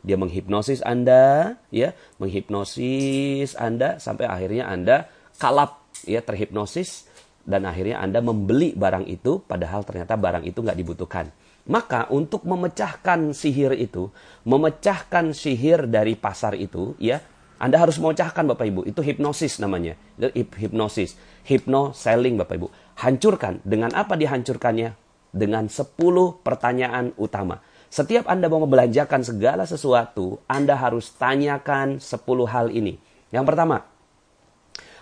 dia 0.00 0.16
menghipnosis 0.16 0.80
Anda, 0.80 1.56
ya, 1.68 1.92
menghipnosis 2.16 3.52
Anda 3.56 4.00
sampai 4.00 4.26
akhirnya 4.28 4.68
Anda 4.68 5.12
kalap, 5.36 5.84
ya, 6.08 6.24
terhipnosis 6.24 7.08
dan 7.44 7.64
akhirnya 7.64 8.00
Anda 8.00 8.20
membeli 8.20 8.76
barang 8.76 9.08
itu 9.08 9.40
padahal 9.44 9.82
ternyata 9.84 10.14
barang 10.16 10.44
itu 10.44 10.60
nggak 10.60 10.78
dibutuhkan. 10.78 11.28
Maka 11.70 12.08
untuk 12.10 12.48
memecahkan 12.48 13.36
sihir 13.36 13.76
itu, 13.76 14.10
memecahkan 14.48 15.36
sihir 15.36 15.86
dari 15.86 16.16
pasar 16.16 16.56
itu, 16.56 16.96
ya, 16.98 17.20
Anda 17.60 17.76
harus 17.76 18.00
memecahkan 18.00 18.48
Bapak 18.56 18.66
Ibu. 18.66 18.80
Itu 18.88 19.04
hipnosis 19.04 19.60
namanya. 19.60 19.94
Hipnosis. 20.34 21.20
Hypno 21.44 21.92
selling 21.92 22.40
Bapak 22.40 22.56
Ibu. 22.56 22.68
Hancurkan. 23.04 23.60
Dengan 23.60 23.92
apa 23.92 24.16
dihancurkannya? 24.16 24.96
Dengan 25.30 25.68
10 25.68 26.40
pertanyaan 26.40 27.12
utama. 27.20 27.60
Setiap 27.92 28.26
Anda 28.26 28.50
mau 28.50 28.64
membelanjakan 28.64 29.22
segala 29.22 29.68
sesuatu, 29.68 30.40
Anda 30.48 30.74
harus 30.74 31.12
tanyakan 31.14 32.00
10 32.00 32.48
hal 32.48 32.72
ini. 32.72 32.96
Yang 33.30 33.44
pertama, 33.46 33.84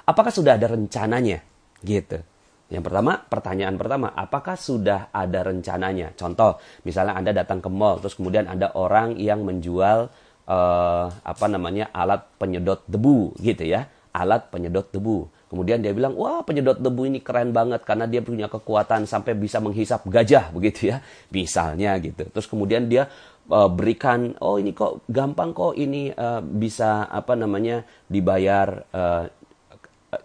apakah 0.04 0.32
sudah 0.34 0.58
ada 0.58 0.68
rencananya? 0.72 1.40
Gitu. 1.80 2.27
Yang 2.68 2.84
pertama, 2.84 3.16
pertanyaan 3.16 3.76
pertama, 3.80 4.12
apakah 4.12 4.52
sudah 4.52 5.08
ada 5.08 5.40
rencananya? 5.40 6.12
Contoh, 6.12 6.60
misalnya 6.84 7.16
Anda 7.16 7.32
datang 7.32 7.64
ke 7.64 7.72
mall, 7.72 7.96
terus 8.04 8.12
kemudian 8.12 8.44
ada 8.44 8.76
orang 8.76 9.16
yang 9.16 9.40
menjual 9.40 10.12
uh, 10.44 11.06
apa 11.08 11.46
namanya 11.48 11.88
alat 11.96 12.28
penyedot 12.36 12.84
debu, 12.84 13.40
gitu 13.40 13.64
ya, 13.64 13.88
alat 14.12 14.52
penyedot 14.52 14.84
debu. 14.92 15.32
Kemudian 15.48 15.80
dia 15.80 15.96
bilang, 15.96 16.12
wah 16.12 16.44
penyedot 16.44 16.76
debu 16.76 17.08
ini 17.08 17.24
keren 17.24 17.56
banget 17.56 17.80
karena 17.88 18.04
dia 18.04 18.20
punya 18.20 18.52
kekuatan 18.52 19.08
sampai 19.08 19.32
bisa 19.32 19.64
menghisap 19.64 20.04
gajah 20.04 20.50
begitu 20.56 20.92
ya. 20.92 21.00
Misalnya 21.32 21.96
gitu. 22.04 22.28
Terus 22.28 22.44
kemudian 22.44 22.84
dia 22.84 23.08
uh, 23.48 23.72
berikan, 23.72 24.36
oh 24.44 24.60
ini 24.60 24.76
kok 24.76 25.08
gampang 25.08 25.56
kok 25.56 25.72
ini 25.72 26.12
uh, 26.12 26.44
bisa 26.44 27.08
apa 27.08 27.32
namanya 27.32 27.80
dibayar 28.12 28.84
uh, 28.92 29.24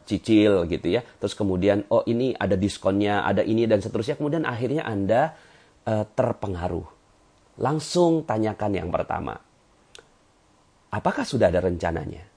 cicil 0.08 0.64
gitu 0.68 0.88
ya. 0.88 1.02
Terus 1.04 1.36
kemudian, 1.36 1.84
oh 1.92 2.04
ini 2.08 2.32
ada 2.32 2.56
diskonnya, 2.56 3.28
ada 3.28 3.44
ini 3.44 3.68
dan 3.68 3.84
seterusnya. 3.84 4.16
Kemudian 4.16 4.48
akhirnya 4.48 4.88
Anda 4.88 5.36
uh, 5.88 6.06
terpengaruh. 6.08 6.88
Langsung 7.60 8.24
tanyakan 8.24 8.72
yang 8.74 8.90
pertama. 8.90 9.36
Apakah 10.94 11.26
sudah 11.26 11.50
ada 11.50 11.62
rencananya? 11.62 12.34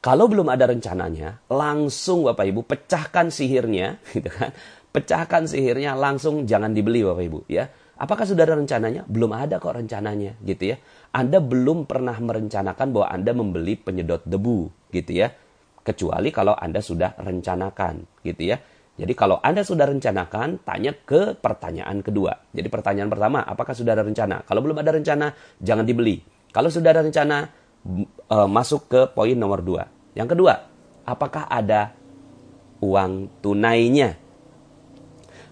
Kalau 0.00 0.32
belum 0.32 0.48
ada 0.48 0.64
rencananya, 0.64 1.44
langsung 1.52 2.24
Bapak 2.24 2.48
Ibu 2.48 2.64
pecahkan 2.64 3.28
sihirnya, 3.28 4.00
gitu 4.16 4.32
kan? 4.32 4.50
Pecahkan 4.90 5.44
sihirnya 5.46 5.92
langsung 5.94 6.48
jangan 6.48 6.72
dibeli 6.72 7.04
Bapak 7.04 7.24
Ibu 7.24 7.40
ya. 7.52 7.68
Apakah 8.00 8.24
sudah 8.24 8.48
ada 8.48 8.56
rencananya? 8.56 9.04
Belum 9.04 9.28
ada 9.36 9.60
kok 9.60 9.76
rencananya, 9.76 10.40
gitu 10.40 10.72
ya. 10.72 10.76
Anda 11.12 11.36
belum 11.36 11.84
pernah 11.84 12.16
merencanakan 12.16 12.96
bahwa 12.96 13.06
Anda 13.12 13.36
membeli 13.36 13.76
penyedot 13.76 14.24
debu, 14.24 14.88
gitu 14.88 15.20
ya. 15.20 15.28
Kecuali 15.80 16.28
kalau 16.28 16.52
Anda 16.52 16.84
sudah 16.84 17.16
rencanakan, 17.16 18.20
gitu 18.20 18.52
ya. 18.52 18.60
Jadi 19.00 19.16
kalau 19.16 19.40
Anda 19.40 19.64
sudah 19.64 19.88
rencanakan, 19.88 20.60
tanya 20.60 20.92
ke 20.92 21.32
pertanyaan 21.32 22.04
kedua. 22.04 22.36
Jadi 22.52 22.68
pertanyaan 22.68 23.08
pertama, 23.08 23.40
apakah 23.40 23.72
sudah 23.72 23.96
ada 23.96 24.04
rencana? 24.04 24.44
Kalau 24.44 24.60
belum 24.60 24.76
ada 24.76 24.92
rencana, 24.92 25.32
jangan 25.56 25.88
dibeli. 25.88 26.20
Kalau 26.52 26.68
sudah 26.68 26.92
ada 26.92 27.00
rencana, 27.00 27.48
uh, 28.28 28.44
masuk 28.44 28.92
ke 28.92 29.00
poin 29.16 29.32
nomor 29.32 29.64
dua. 29.64 29.88
Yang 30.12 30.36
kedua, 30.36 30.68
apakah 31.08 31.48
ada 31.48 31.96
uang 32.84 33.40
tunainya? 33.40 34.20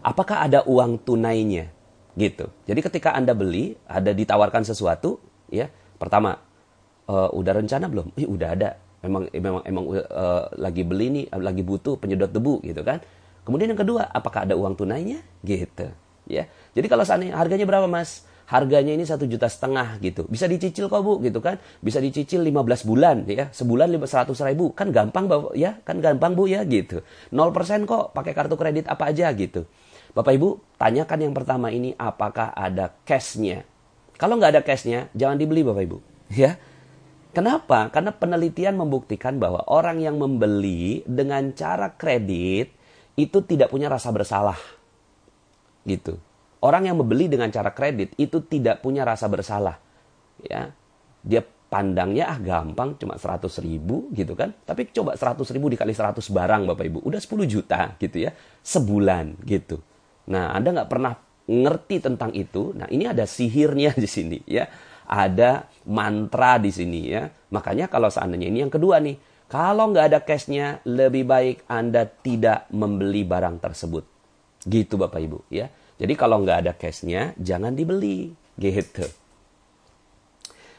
Apakah 0.05 0.45
ada 0.45 0.61
uang 0.69 1.01
tunainya? 1.01 1.73
Gitu. 2.19 2.53
Jadi 2.69 2.81
ketika 2.85 3.17
Anda 3.17 3.33
beli, 3.33 3.81
ada 3.89 4.13
ditawarkan 4.13 4.67
sesuatu, 4.67 5.25
ya. 5.49 5.73
Pertama, 5.97 6.37
uh, 7.09 7.33
udah 7.33 7.53
rencana 7.65 7.89
belum? 7.89 8.13
Ih, 8.19 8.29
udah 8.29 8.51
ada. 8.53 8.71
Memang 8.99 9.31
memang 9.31 9.63
emang 9.63 9.85
uh, 9.95 10.51
lagi 10.59 10.83
beli 10.83 11.07
nih, 11.13 11.25
lagi 11.39 11.63
butuh 11.63 11.99
penyedot 11.99 12.31
debu 12.31 12.63
gitu 12.67 12.83
kan. 12.83 12.99
Kemudian 13.47 13.73
yang 13.73 13.81
kedua, 13.81 14.11
apakah 14.11 14.45
ada 14.45 14.59
uang 14.59 14.77
tunainya? 14.77 15.25
Gitu, 15.41 15.89
ya. 16.29 16.45
Jadi 16.77 16.87
kalau 16.91 17.07
seandainya 17.07 17.39
harganya 17.39 17.65
berapa, 17.65 17.89
Mas? 17.89 18.29
harganya 18.49 18.97
ini 18.97 19.05
satu 19.05 19.29
juta 19.29 19.47
setengah 19.47 20.01
gitu. 20.01 20.25
Bisa 20.25 20.49
dicicil 20.49 20.89
kok 20.89 21.05
bu 21.05 21.21
gitu 21.21 21.39
kan. 21.45 21.61
Bisa 21.85 22.01
dicicil 22.01 22.41
15 22.41 22.89
bulan 22.89 23.17
ya. 23.29 23.53
Sebulan 23.53 23.93
500 23.93 24.33
ribu. 24.49 24.73
Kan 24.73 24.89
gampang 24.91 25.29
bapak 25.29 25.53
ya. 25.55 25.77
Kan 25.85 26.01
gampang 26.01 26.33
bu 26.33 26.49
ya 26.49 26.65
gitu. 26.65 27.05
0% 27.31 27.85
kok 27.85 28.17
pakai 28.17 28.33
kartu 28.33 28.57
kredit 28.57 28.89
apa 28.89 29.13
aja 29.13 29.29
gitu. 29.37 29.69
Bapak 30.17 30.33
ibu 30.33 30.65
tanyakan 30.81 31.29
yang 31.29 31.35
pertama 31.37 31.69
ini 31.69 31.93
apakah 32.01 32.57
ada 32.57 32.97
cashnya. 33.05 33.69
Kalau 34.17 34.41
nggak 34.41 34.57
ada 34.57 34.63
cashnya 34.65 35.13
jangan 35.13 35.37
dibeli 35.37 35.61
bapak 35.61 35.85
ibu. 35.85 35.99
Ya. 36.33 36.57
Kenapa? 37.37 37.93
Karena 37.93 38.11
penelitian 38.11 38.81
membuktikan 38.81 39.37
bahwa 39.37 39.63
orang 39.69 40.01
yang 40.01 40.17
membeli 40.17 41.05
dengan 41.05 41.53
cara 41.53 41.93
kredit 41.93 42.73
itu 43.19 43.39
tidak 43.45 43.69
punya 43.69 43.93
rasa 43.93 44.09
bersalah. 44.11 44.59
Gitu. 45.85 46.17
Orang 46.59 46.89
yang 46.89 46.99
membeli 46.99 47.31
dengan 47.31 47.53
cara 47.55 47.71
kredit 47.71 48.17
itu 48.19 48.43
tidak 48.43 48.83
punya 48.83 49.07
rasa 49.07 49.31
bersalah. 49.31 49.79
Ya, 50.43 50.75
dia 51.23 51.43
pandangnya 51.69 52.33
ah 52.33 52.41
gampang 52.41 52.97
cuma 52.97 53.21
100 53.21 53.45
ribu 53.61 54.09
gitu 54.17 54.33
kan. 54.33 54.57
Tapi 54.65 54.89
coba 54.91 55.15
100 55.15 55.45
ribu 55.55 55.69
dikali 55.69 55.93
100 55.93 56.19
barang 56.19 56.63
Bapak 56.73 56.85
Ibu. 56.89 56.99
Udah 57.05 57.21
10 57.21 57.45
juta 57.45 57.95
gitu 58.01 58.17
ya. 58.25 58.33
Sebulan 58.65 59.45
gitu. 59.45 59.79
Nah 60.33 60.57
Anda 60.57 60.83
nggak 60.83 60.91
pernah 60.91 61.13
ngerti 61.49 61.97
tentang 62.01 62.33
itu. 62.33 62.73
Nah 62.73 62.89
ini 62.89 63.05
ada 63.07 63.29
sihirnya 63.29 63.93
di 64.03 64.09
sini 64.09 64.39
ya. 64.49 64.67
Ada 65.09 65.65
mantra 65.89 66.61
di 66.61 66.69
sini 66.69 67.09
ya. 67.09 67.25
Makanya 67.49 67.89
kalau 67.89 68.13
seandainya 68.13 68.53
ini 68.53 68.61
yang 68.61 68.73
kedua 68.73 69.01
nih. 69.01 69.17
Kalau 69.49 69.89
nggak 69.89 70.13
ada 70.13 70.21
cashnya 70.21 70.85
lebih 70.85 71.25
baik 71.25 71.65
Anda 71.73 72.05
tidak 72.05 72.69
membeli 72.69 73.25
barang 73.25 73.57
tersebut. 73.65 74.05
Gitu 74.69 75.01
Bapak 75.01 75.21
Ibu 75.25 75.49
ya. 75.49 75.73
Jadi 75.99 76.15
kalau 76.15 76.45
nggak 76.47 76.59
ada 76.63 76.73
cashnya, 76.79 77.35
jangan 77.35 77.75
dibeli, 77.75 78.31
gitu. 78.55 79.03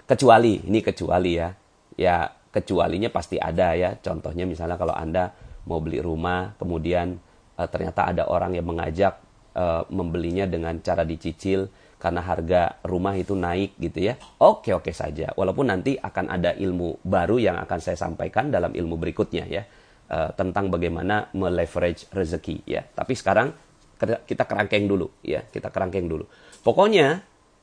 Kecuali, 0.07 0.63
ini 0.63 0.79
kecuali 0.79 1.35
ya, 1.35 1.51
ya 1.99 2.23
kecualinya 2.49 3.11
pasti 3.11 3.35
ada 3.35 3.75
ya. 3.75 3.99
Contohnya 3.99 4.47
misalnya 4.47 4.79
kalau 4.79 4.95
anda 4.95 5.35
mau 5.67 5.83
beli 5.83 5.99
rumah, 5.99 6.55
kemudian 6.55 7.19
e, 7.59 7.61
ternyata 7.67 8.09
ada 8.09 8.23
orang 8.31 8.55
yang 8.55 8.65
mengajak 8.65 9.19
e, 9.51 9.65
membelinya 9.91 10.47
dengan 10.47 10.79
cara 10.79 11.03
dicicil 11.03 11.67
karena 11.99 12.23
harga 12.23 12.79
rumah 12.87 13.13
itu 13.19 13.35
naik 13.35 13.75
gitu 13.77 14.09
ya. 14.09 14.15
Oke 14.39 14.71
oke 14.71 14.95
saja. 14.95 15.35
Walaupun 15.35 15.67
nanti 15.67 15.99
akan 15.99 16.31
ada 16.31 16.55
ilmu 16.55 17.03
baru 17.03 17.37
yang 17.37 17.59
akan 17.59 17.79
saya 17.83 17.99
sampaikan 17.99 18.47
dalam 18.47 18.71
ilmu 18.71 18.95
berikutnya 18.95 19.43
ya 19.45 19.67
e, 20.07 20.17
tentang 20.33 20.71
bagaimana 20.71 21.27
meleverage 21.35 22.07
rezeki 22.15 22.63
ya. 22.63 22.81
Tapi 22.87 23.13
sekarang 23.13 23.69
kita 23.99 24.47
kerangkeng 24.47 24.87
dulu 24.87 25.19
ya 25.19 25.43
kita 25.43 25.67
kerangkeng 25.67 26.07
dulu 26.07 26.23
pokoknya 26.63 27.19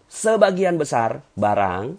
sebagian 0.07 0.77
besar 0.77 1.25
barang 1.33 1.97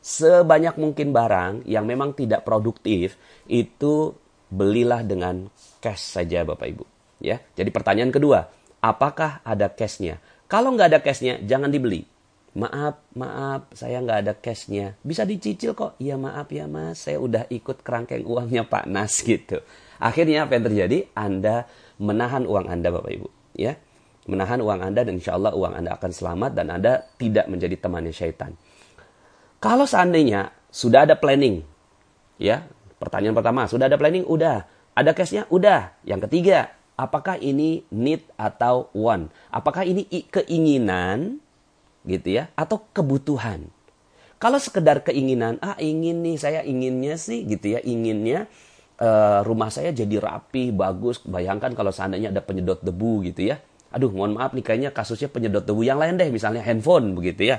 sebanyak 0.00 0.78
mungkin 0.78 1.10
barang 1.10 1.66
yang 1.66 1.84
memang 1.84 2.14
tidak 2.14 2.46
produktif 2.46 3.18
itu 3.50 4.14
belilah 4.48 5.02
dengan 5.02 5.50
cash 5.82 6.16
saja 6.16 6.46
bapak 6.46 6.66
ibu 6.70 6.84
ya 7.18 7.36
jadi 7.58 7.68
pertanyaan 7.74 8.14
kedua 8.14 8.46
apakah 8.80 9.42
ada 9.42 9.68
cashnya 9.68 10.22
kalau 10.50 10.74
nggak 10.74 10.88
ada 10.90 11.00
cashnya 11.00 11.38
jangan 11.46 11.70
dibeli. 11.70 12.02
Maaf 12.50 12.98
maaf 13.14 13.70
saya 13.70 14.02
nggak 14.02 14.18
ada 14.26 14.32
cashnya. 14.34 14.98
Bisa 15.06 15.22
dicicil 15.22 15.78
kok. 15.78 15.94
Iya 16.02 16.18
maaf 16.18 16.50
ya 16.50 16.66
mas. 16.66 17.06
Saya 17.06 17.22
udah 17.22 17.46
ikut 17.46 17.86
kerangkeng 17.86 18.26
uangnya 18.26 18.66
pak 18.66 18.90
Nas 18.90 19.22
gitu. 19.22 19.62
Akhirnya 20.02 20.50
apa 20.50 20.58
yang 20.58 20.66
terjadi? 20.66 20.98
Anda 21.14 21.70
menahan 22.02 22.50
uang 22.50 22.66
anda 22.66 22.90
bapak 22.90 23.10
ibu 23.14 23.30
ya. 23.54 23.78
Menahan 24.28 24.60
uang 24.60 24.84
Anda 24.84 25.00
dan 25.02 25.16
insya 25.16 25.34
Allah 25.34 25.56
uang 25.56 25.74
Anda 25.74 25.96
akan 25.96 26.10
selamat 26.12 26.50
dan 26.52 26.66
Anda 26.68 27.08
tidak 27.16 27.48
menjadi 27.48 27.80
temannya 27.80 28.12
syaitan. 28.12 28.52
Kalau 29.58 29.88
seandainya 29.88 30.52
sudah 30.68 31.08
ada 31.08 31.16
planning, 31.16 31.64
ya 32.36 32.68
pertanyaan 33.00 33.34
pertama 33.34 33.64
sudah 33.64 33.88
ada 33.88 33.96
planning, 33.96 34.28
udah. 34.28 34.68
Ada 34.92 35.16
cashnya, 35.16 35.48
udah. 35.48 35.96
Yang 36.04 36.28
ketiga, 36.28 36.68
apakah 37.00 37.40
ini 37.40 37.88
need 37.88 38.20
atau 38.36 38.92
want? 38.92 39.32
Apakah 39.48 39.88
ini 39.88 40.04
keinginan, 40.28 41.40
gitu 42.04 42.36
ya, 42.36 42.52
atau 42.52 42.84
kebutuhan? 42.92 43.72
Kalau 44.36 44.60
sekedar 44.60 45.00
keinginan, 45.00 45.56
ah 45.64 45.76
ingin 45.80 46.20
nih 46.20 46.36
saya 46.36 46.60
inginnya 46.60 47.16
sih, 47.16 47.48
gitu 47.48 47.76
ya, 47.76 47.80
inginnya 47.80 48.52
uh, 49.00 49.40
rumah 49.48 49.72
saya 49.72 49.96
jadi 49.96 50.20
rapi, 50.20 50.76
bagus. 50.76 51.24
Bayangkan 51.24 51.72
kalau 51.72 51.88
seandainya 51.88 52.28
ada 52.28 52.44
penyedot 52.44 52.84
debu 52.84 53.24
gitu 53.32 53.56
ya 53.56 53.64
aduh 53.90 54.10
mohon 54.14 54.38
maaf 54.38 54.54
nih 54.54 54.62
kayaknya 54.62 54.90
kasusnya 54.94 55.26
penyedot 55.26 55.66
debu 55.66 55.82
yang 55.82 55.98
lain 55.98 56.14
deh 56.14 56.30
misalnya 56.30 56.62
handphone 56.62 57.18
begitu 57.18 57.50
ya 57.50 57.58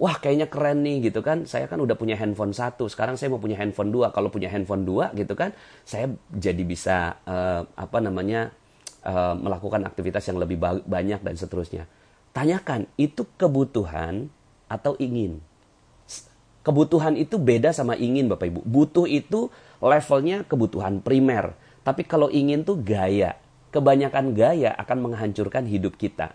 wah 0.00 0.16
kayaknya 0.16 0.48
keren 0.48 0.80
nih 0.80 1.12
gitu 1.12 1.20
kan 1.20 1.44
saya 1.44 1.68
kan 1.68 1.76
udah 1.76 1.92
punya 2.00 2.16
handphone 2.16 2.56
satu 2.56 2.88
sekarang 2.88 3.20
saya 3.20 3.28
mau 3.28 3.40
punya 3.40 3.60
handphone 3.60 3.92
dua 3.92 4.08
kalau 4.08 4.32
punya 4.32 4.48
handphone 4.48 4.88
dua 4.88 5.12
gitu 5.12 5.36
kan 5.36 5.52
saya 5.84 6.08
jadi 6.32 6.62
bisa 6.64 7.20
uh, 7.28 7.68
apa 7.76 7.98
namanya 8.00 8.56
uh, 9.04 9.34
melakukan 9.36 9.84
aktivitas 9.86 10.26
yang 10.28 10.38
lebih 10.40 10.60
banyak 10.86 11.20
dan 11.20 11.34
seterusnya 11.36 11.84
tanyakan 12.34 12.86
itu 13.00 13.26
kebutuhan 13.38 14.30
atau 14.70 14.94
ingin 15.00 15.42
kebutuhan 16.62 17.16
itu 17.16 17.40
beda 17.40 17.72
sama 17.74 17.96
ingin 17.96 18.30
bapak 18.30 18.52
ibu 18.52 18.60
butuh 18.62 19.08
itu 19.08 19.50
levelnya 19.80 20.44
kebutuhan 20.46 21.02
primer 21.02 21.56
tapi 21.80 22.04
kalau 22.04 22.28
ingin 22.28 22.62
tuh 22.62 22.76
gaya 22.78 23.40
kebanyakan 23.70 24.34
gaya 24.34 24.74
akan 24.76 25.10
menghancurkan 25.10 25.64
hidup 25.66 25.96
kita. 25.96 26.34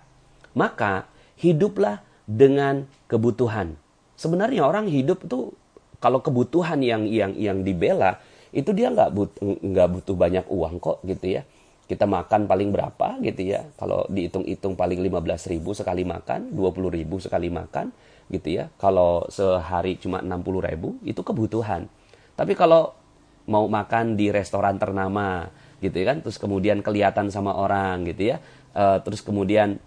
Maka 0.55 1.07
hiduplah 1.35 2.01
dengan 2.25 2.87
kebutuhan. 3.11 3.75
Sebenarnya 4.15 4.63
orang 4.63 4.87
hidup 4.87 5.27
tuh 5.27 5.51
kalau 5.99 6.23
kebutuhan 6.23 6.79
yang 6.79 7.03
yang 7.11 7.35
yang 7.35 7.61
dibela 7.61 8.23
itu 8.55 8.71
dia 8.71 8.87
nggak 8.87 9.11
butuh 9.11 9.43
nggak 9.59 9.87
butuh 9.99 10.15
banyak 10.15 10.45
uang 10.47 10.79
kok 10.79 11.03
gitu 11.03 11.39
ya. 11.39 11.43
Kita 11.85 12.09
makan 12.09 12.49
paling 12.49 12.73
berapa 12.73 13.21
gitu 13.21 13.41
ya. 13.45 13.65
Kalau 13.77 14.09
dihitung-hitung 14.09 14.73
paling 14.73 14.99
15 15.05 15.53
ribu 15.53 15.77
sekali 15.77 16.01
makan, 16.01 16.53
20 16.53 16.97
ribu 16.97 17.21
sekali 17.21 17.53
makan 17.53 17.93
gitu 18.33 18.57
ya. 18.57 18.73
Kalau 18.81 19.29
sehari 19.29 20.01
cuma 20.01 20.21
60 20.25 20.65
ribu 20.65 20.97
itu 21.05 21.21
kebutuhan. 21.21 21.85
Tapi 22.33 22.57
kalau 22.57 22.97
mau 23.45 23.69
makan 23.69 24.17
di 24.17 24.33
restoran 24.33 24.81
ternama, 24.81 25.45
gitu 25.83 25.95
ya 26.01 26.05
kan 26.15 26.17
terus 26.23 26.37
kemudian 26.39 26.79
kelihatan 26.79 27.29
sama 27.29 27.53
orang 27.55 28.07
gitu 28.07 28.35
ya 28.35 28.37
uh, 28.73 28.99
terus 29.03 29.21
kemudian 29.21 29.77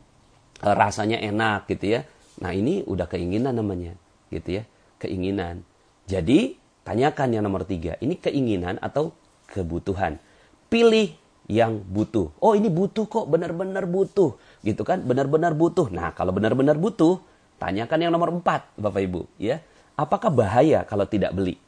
uh, 0.62 0.74
rasanya 0.76 1.18
enak 1.18 1.66
gitu 1.66 1.98
ya 1.98 2.00
nah 2.38 2.54
ini 2.54 2.87
udah 2.87 3.11
keinginan 3.11 3.56
namanya 3.56 3.96
gitu 4.30 4.61
ya 4.61 4.62
keinginan 5.02 5.66
jadi 6.06 6.54
tanyakan 6.87 7.28
yang 7.34 7.44
nomor 7.44 7.66
tiga 7.66 7.96
ini 7.98 8.20
keinginan 8.20 8.76
atau 8.78 9.16
kebutuhan 9.50 10.20
pilih 10.68 11.16
yang 11.48 11.80
butuh. 11.80 12.28
Oh 12.44 12.52
ini 12.52 12.68
butuh 12.68 13.08
kok 13.08 13.26
benar-benar 13.26 13.88
butuh. 13.88 14.37
Gitu 14.61 14.84
kan? 14.84 15.00
Benar-benar 15.00 15.56
butuh. 15.56 15.88
Nah 15.88 16.12
kalau 16.12 16.30
benar-benar 16.37 16.76
butuh 16.76 17.18
tanyakan 17.56 17.98
yang 18.04 18.12
nomor 18.12 18.30
empat 18.30 18.68
bapak 18.76 19.02
ibu 19.02 19.24
ya. 19.40 19.58
Apakah 19.98 20.30
bahaya 20.30 20.87
kalau 20.87 21.08
tidak 21.08 21.34
beli? 21.34 21.58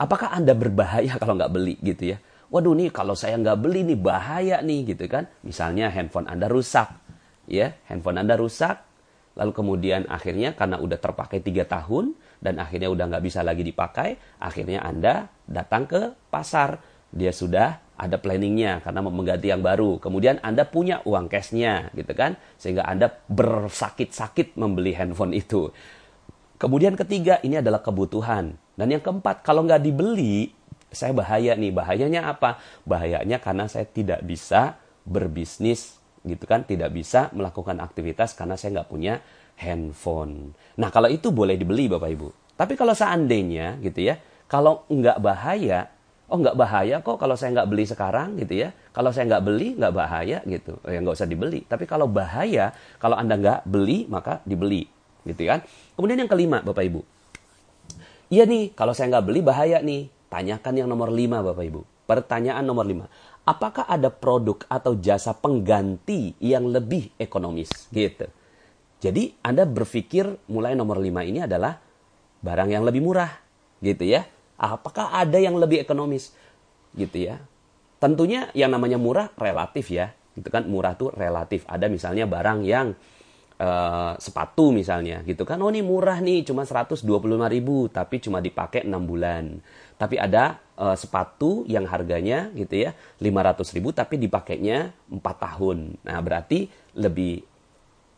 Apakah 0.00 0.34
anda 0.34 0.56
berbahaya 0.56 1.14
kalau 1.22 1.36
nggak 1.38 1.52
beli 1.52 1.76
gitu 1.84 2.16
ya? 2.16 2.18
Waduh 2.52 2.76
nih 2.76 2.92
kalau 2.92 3.16
saya 3.16 3.40
nggak 3.40 3.64
beli 3.64 3.80
nih 3.84 3.98
bahaya 4.00 4.60
nih 4.60 4.92
gitu 4.96 5.08
kan. 5.08 5.24
Misalnya 5.40 5.88
handphone 5.88 6.28
Anda 6.28 6.52
rusak, 6.52 6.92
ya. 7.48 7.72
Handphone 7.88 8.20
Anda 8.20 8.36
rusak, 8.36 8.76
lalu 9.40 9.56
kemudian 9.56 10.04
akhirnya 10.04 10.52
karena 10.52 10.76
udah 10.76 11.00
terpakai 11.00 11.40
tiga 11.40 11.64
tahun 11.64 12.12
dan 12.44 12.60
akhirnya 12.60 12.92
udah 12.92 13.08
nggak 13.08 13.24
bisa 13.24 13.40
lagi 13.40 13.64
dipakai, 13.64 14.20
akhirnya 14.36 14.84
Anda 14.84 15.32
datang 15.48 15.88
ke 15.88 16.12
pasar, 16.28 16.76
dia 17.12 17.30
sudah 17.30 17.78
ada 17.94 18.18
planningnya 18.18 18.82
karena 18.82 19.04
mengganti 19.04 19.52
yang 19.52 19.62
baru. 19.62 20.00
Kemudian 20.02 20.42
Anda 20.42 20.66
punya 20.66 21.04
uang 21.06 21.28
cashnya 21.30 21.92
gitu 21.94 22.10
kan, 22.16 22.40
sehingga 22.58 22.88
Anda 22.88 23.12
bersakit-sakit 23.30 24.58
membeli 24.58 24.96
handphone 24.96 25.36
itu. 25.36 25.70
Kemudian 26.58 26.98
ketiga 26.98 27.38
ini 27.44 27.60
adalah 27.60 27.84
kebutuhan. 27.84 28.58
Dan 28.74 28.88
yang 28.88 29.04
keempat, 29.04 29.44
kalau 29.44 29.62
nggak 29.62 29.82
dibeli, 29.84 30.50
saya 30.90 31.12
bahaya 31.12 31.54
nih. 31.54 31.70
Bahayanya 31.70 32.32
apa? 32.32 32.58
Bahayanya 32.88 33.38
karena 33.38 33.68
saya 33.68 33.86
tidak 33.86 34.24
bisa 34.24 34.80
berbisnis 35.06 35.98
gitu 36.22 36.46
kan, 36.46 36.62
tidak 36.62 36.94
bisa 36.94 37.30
melakukan 37.34 37.82
aktivitas 37.82 38.38
karena 38.38 38.54
saya 38.54 38.80
nggak 38.80 38.90
punya 38.90 39.18
handphone. 39.58 40.54
Nah 40.78 40.88
kalau 40.94 41.10
itu 41.10 41.34
boleh 41.34 41.58
dibeli 41.58 41.90
Bapak 41.90 42.10
Ibu. 42.14 42.28
Tapi 42.54 42.78
kalau 42.78 42.94
seandainya 42.94 43.82
gitu 43.82 44.06
ya, 44.06 44.22
kalau 44.46 44.86
nggak 44.86 45.18
bahaya, 45.18 45.90
oh 46.32 46.38
nggak 46.40 46.56
bahaya 46.56 47.04
kok 47.04 47.20
kalau 47.20 47.36
saya 47.36 47.52
nggak 47.60 47.68
beli 47.68 47.84
sekarang 47.84 48.40
gitu 48.40 48.64
ya. 48.64 48.72
Kalau 48.96 49.12
saya 49.12 49.28
nggak 49.28 49.44
beli 49.44 49.76
nggak 49.76 49.92
bahaya 49.92 50.40
gitu, 50.48 50.80
ya 50.88 50.98
nggak 51.04 51.16
usah 51.20 51.28
dibeli. 51.28 51.68
Tapi 51.68 51.84
kalau 51.84 52.08
bahaya, 52.08 52.72
kalau 52.96 53.20
anda 53.20 53.36
nggak 53.36 53.68
beli 53.68 54.08
maka 54.08 54.40
dibeli 54.48 54.88
gitu 55.28 55.44
kan. 55.44 55.60
Kemudian 55.94 56.24
yang 56.24 56.30
kelima 56.32 56.64
Bapak 56.64 56.82
Ibu, 56.88 57.00
iya 58.32 58.48
nih 58.48 58.72
kalau 58.72 58.96
saya 58.96 59.12
nggak 59.12 59.26
beli 59.28 59.40
bahaya 59.44 59.84
nih 59.84 60.08
Tanyakan 60.32 60.74
yang 60.80 60.88
nomor 60.88 61.12
lima 61.12 61.44
Bapak 61.44 61.60
Ibu. 61.60 62.08
Pertanyaan 62.08 62.64
nomor 62.64 62.88
lima. 62.88 63.04
Apakah 63.44 63.84
ada 63.84 64.08
produk 64.08 64.64
atau 64.64 64.96
jasa 64.96 65.36
pengganti 65.36 66.32
yang 66.40 66.72
lebih 66.72 67.12
ekonomis? 67.20 67.68
Gitu. 67.92 68.24
Jadi 69.04 69.36
Anda 69.44 69.68
berpikir 69.68 70.48
mulai 70.48 70.72
nomor 70.72 70.96
5 71.04 71.28
ini 71.28 71.44
adalah 71.44 71.76
barang 72.40 72.70
yang 72.72 72.80
lebih 72.80 73.04
murah 73.04 73.28
gitu 73.84 74.08
ya. 74.08 74.24
Apakah 74.62 75.10
ada 75.10 75.42
yang 75.42 75.58
lebih 75.58 75.82
ekonomis 75.82 76.30
gitu 76.94 77.26
ya? 77.26 77.42
Tentunya 77.98 78.46
yang 78.54 78.70
namanya 78.70 78.94
murah 78.94 79.34
relatif 79.34 79.90
ya. 79.90 80.14
Gitu 80.38 80.46
kan 80.48 80.70
murah 80.70 80.94
tuh 80.94 81.10
relatif. 81.10 81.66
Ada 81.66 81.90
misalnya 81.90 82.30
barang 82.30 82.62
yang 82.62 82.94
uh, 83.58 84.14
sepatu 84.18 84.70
misalnya 84.70 85.22
gitu 85.26 85.42
kan. 85.42 85.58
Oh 85.62 85.70
ini 85.70 85.82
murah 85.82 86.22
nih 86.22 86.46
cuma 86.46 86.62
125 86.62 87.02
ribu 87.50 87.90
tapi 87.90 88.22
cuma 88.22 88.38
dipakai 88.38 88.86
6 88.86 88.90
bulan. 89.02 89.58
Tapi 89.98 90.18
ada 90.18 90.58
uh, 90.78 90.96
sepatu 90.98 91.62
yang 91.70 91.86
harganya 91.86 92.50
gitu 92.54 92.86
ya 92.86 92.94
500 93.22 93.74
ribu 93.76 93.90
tapi 93.94 94.18
dipakainya 94.18 94.94
4 95.10 95.18
tahun. 95.22 95.98
Nah 96.06 96.18
berarti 96.22 96.70
lebih 96.94 97.51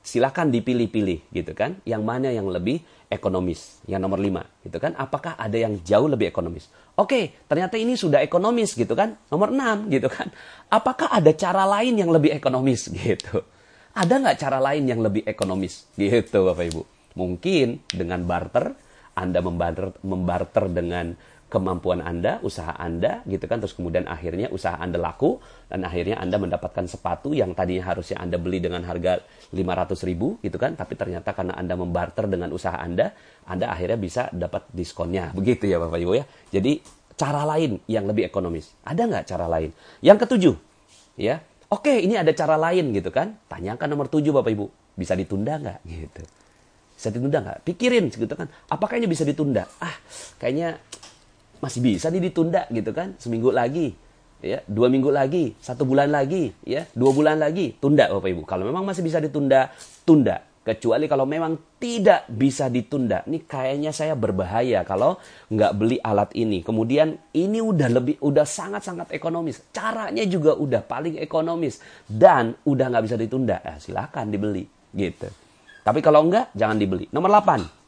silakan 0.04 0.52
dipilih-pilih 0.52 1.32
gitu 1.32 1.56
kan. 1.56 1.80
Yang 1.88 2.02
mana 2.04 2.28
yang 2.28 2.46
lebih 2.52 2.84
ekonomis? 3.08 3.80
Yang 3.88 4.00
nomor 4.04 4.20
5 4.20 4.68
gitu 4.68 4.78
kan. 4.78 4.92
Apakah 5.00 5.34
ada 5.40 5.56
yang 5.56 5.80
jauh 5.80 6.06
lebih 6.06 6.28
ekonomis? 6.28 6.68
Oke, 6.94 7.34
ternyata 7.48 7.80
ini 7.80 7.96
sudah 7.96 8.20
ekonomis 8.20 8.76
gitu 8.76 8.92
kan. 8.92 9.16
Nomor 9.32 9.50
6 9.50 9.88
gitu 9.90 10.06
kan. 10.12 10.28
Apakah 10.68 11.08
ada 11.10 11.32
cara 11.32 11.64
lain 11.64 11.96
yang 11.96 12.12
lebih 12.12 12.30
ekonomis 12.36 12.92
gitu? 12.94 13.42
Ada 13.96 14.20
nggak 14.20 14.36
cara 14.38 14.58
lain 14.60 14.84
yang 14.84 15.00
lebih 15.00 15.24
ekonomis 15.24 15.88
gitu 15.96 16.52
Bapak 16.52 16.64
Ibu? 16.68 16.82
Mungkin 17.14 17.88
dengan 17.88 18.26
barter, 18.26 18.74
Anda 19.14 19.38
membarter, 19.38 19.94
membarter 20.02 20.66
dengan 20.68 21.14
kemampuan 21.54 22.02
Anda, 22.02 22.42
usaha 22.42 22.74
Anda 22.74 23.22
gitu 23.30 23.46
kan. 23.46 23.62
Terus 23.62 23.78
kemudian 23.78 24.10
akhirnya 24.10 24.50
usaha 24.50 24.74
Anda 24.74 24.98
laku 24.98 25.38
dan 25.70 25.86
akhirnya 25.86 26.18
Anda 26.18 26.42
mendapatkan 26.42 26.90
sepatu 26.90 27.30
yang 27.30 27.54
tadinya 27.54 27.94
harusnya 27.94 28.18
Anda 28.18 28.42
beli 28.42 28.58
dengan 28.58 28.82
harga 28.82 29.22
500 29.54 30.08
ribu 30.10 30.42
gitu 30.42 30.58
kan. 30.58 30.74
Tapi 30.74 30.98
ternyata 30.98 31.30
karena 31.30 31.54
Anda 31.54 31.78
membarter 31.78 32.26
dengan 32.26 32.50
usaha 32.50 32.74
Anda 32.74 33.14
Anda 33.46 33.70
akhirnya 33.70 33.98
bisa 34.02 34.22
dapat 34.34 34.66
diskonnya. 34.74 35.30
Begitu 35.30 35.70
ya 35.70 35.78
Bapak 35.78 36.02
Ibu 36.02 36.12
ya. 36.18 36.26
Jadi 36.50 36.82
cara 37.14 37.46
lain 37.46 37.78
yang 37.86 38.10
lebih 38.10 38.26
ekonomis. 38.26 38.74
Ada 38.82 39.06
nggak 39.06 39.24
cara 39.30 39.46
lain? 39.46 39.70
Yang 40.02 40.18
ketujuh 40.26 40.54
ya. 41.22 41.38
Oke 41.70 42.02
ini 42.02 42.18
ada 42.18 42.34
cara 42.34 42.58
lain 42.58 42.90
gitu 42.90 43.14
kan. 43.14 43.38
Tanyakan 43.46 43.86
nomor 43.86 44.10
tujuh 44.10 44.34
Bapak 44.34 44.50
Ibu. 44.50 44.66
Bisa 44.98 45.14
ditunda 45.14 45.58
nggak? 45.58 45.78
Gitu. 45.86 46.22
Bisa 46.94 47.08
ditunda 47.10 47.38
nggak? 47.42 47.58
Pikirin 47.66 48.10
gitu 48.10 48.34
kan. 48.34 48.46
Apakah 48.70 48.98
ini 48.98 49.06
bisa 49.10 49.26
ditunda? 49.26 49.66
Ah 49.82 49.94
kayaknya 50.38 50.78
masih 51.58 51.80
bisa 51.82 52.10
nih 52.10 52.30
ditunda 52.30 52.66
gitu 52.70 52.90
kan? 52.90 53.18
Seminggu 53.18 53.50
lagi 53.50 53.94
ya 54.44 54.60
dua 54.68 54.92
minggu 54.92 55.08
lagi 55.08 55.56
satu 55.56 55.88
bulan 55.88 56.12
lagi 56.12 56.52
ya 56.68 56.84
dua 56.92 57.16
bulan 57.16 57.40
lagi 57.40 57.74
tunda 57.80 58.10
bapak 58.10 58.28
ibu. 58.30 58.42
Kalau 58.44 58.64
memang 58.68 58.84
masih 58.84 59.02
bisa 59.04 59.18
ditunda 59.18 59.72
tunda. 60.04 60.42
Kecuali 60.64 61.04
kalau 61.04 61.28
memang 61.28 61.76
tidak 61.76 62.24
bisa 62.32 62.72
ditunda. 62.72 63.20
Ini 63.28 63.44
kayaknya 63.44 63.92
saya 63.92 64.16
berbahaya 64.16 64.80
kalau 64.88 65.20
nggak 65.52 65.72
beli 65.76 66.00
alat 66.00 66.32
ini. 66.32 66.64
Kemudian 66.64 67.20
ini 67.36 67.60
udah 67.60 67.92
lebih 67.92 68.16
udah 68.24 68.48
sangat 68.48 68.80
sangat 68.80 69.12
ekonomis. 69.12 69.60
Caranya 69.76 70.24
juga 70.24 70.56
udah 70.56 70.80
paling 70.80 71.20
ekonomis. 71.20 71.84
Dan 72.08 72.56
udah 72.64 72.86
nggak 72.88 73.04
bisa 73.04 73.20
ditunda. 73.20 73.60
Eh, 73.60 73.76
silakan 73.76 74.32
dibeli 74.32 74.64
gitu. 74.96 75.28
Tapi 75.84 76.00
kalau 76.00 76.24
enggak 76.24 76.48
jangan 76.56 76.80
dibeli. 76.80 77.12
Nomor 77.12 77.28
8 77.44 77.84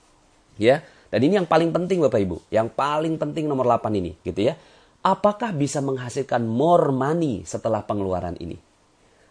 ya 0.61 0.81
dan 1.07 1.21
ini 1.23 1.39
yang 1.39 1.47
paling 1.47 1.71
penting 1.71 2.03
Bapak 2.03 2.21
Ibu. 2.21 2.37
Yang 2.51 2.69
paling 2.75 3.15
penting 3.17 3.47
nomor 3.47 3.67
8 3.67 3.95
ini 3.95 4.19
gitu 4.27 4.53
ya. 4.53 4.59
Apakah 5.07 5.55
bisa 5.55 5.79
menghasilkan 5.79 6.43
more 6.43 6.91
money 6.91 7.47
setelah 7.47 7.87
pengeluaran 7.87 8.35
ini? 8.43 8.59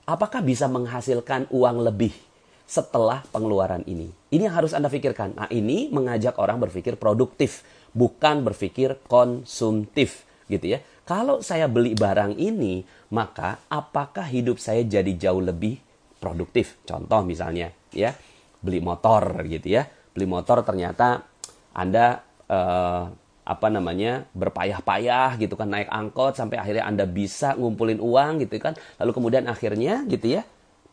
Apakah 0.08 0.40
bisa 0.40 0.72
menghasilkan 0.72 1.52
uang 1.52 1.84
lebih 1.84 2.16
setelah 2.64 3.26
pengeluaran 3.28 3.84
ini? 3.84 4.08
Ini 4.32 4.48
yang 4.48 4.56
harus 4.56 4.72
Anda 4.72 4.88
pikirkan. 4.88 5.36
Nah 5.36 5.50
ini 5.52 5.92
mengajak 5.92 6.40
orang 6.40 6.64
berpikir 6.64 6.96
produktif. 6.96 7.66
Bukan 7.92 8.48
berpikir 8.48 9.04
konsumtif 9.12 10.24
gitu 10.48 10.78
ya. 10.78 10.80
Kalau 11.06 11.44
saya 11.44 11.68
beli 11.68 11.94
barang 11.94 12.40
ini, 12.40 12.82
maka 13.14 13.62
apakah 13.70 14.26
hidup 14.26 14.58
saya 14.58 14.82
jadi 14.88 15.12
jauh 15.14 15.44
lebih 15.44 15.78
produktif? 16.18 16.82
Contoh 16.88 17.22
misalnya 17.22 17.70
ya, 17.94 18.16
beli 18.64 18.82
motor 18.82 19.44
gitu 19.46 19.76
ya. 19.76 19.86
Beli 19.86 20.26
motor 20.26 20.64
ternyata 20.64 21.35
anda 21.76 22.24
uh, 22.48 23.12
apa 23.46 23.68
namanya 23.70 24.26
berpayah-payah 24.34 25.38
gitu 25.38 25.54
kan 25.54 25.70
naik 25.70 25.86
angkot 25.94 26.34
sampai 26.34 26.58
akhirnya 26.58 26.90
Anda 26.90 27.06
bisa 27.06 27.54
ngumpulin 27.54 28.02
uang 28.02 28.42
gitu 28.42 28.58
kan. 28.58 28.74
Lalu 28.98 29.12
kemudian 29.14 29.46
akhirnya 29.46 30.02
gitu 30.10 30.42
ya 30.42 30.44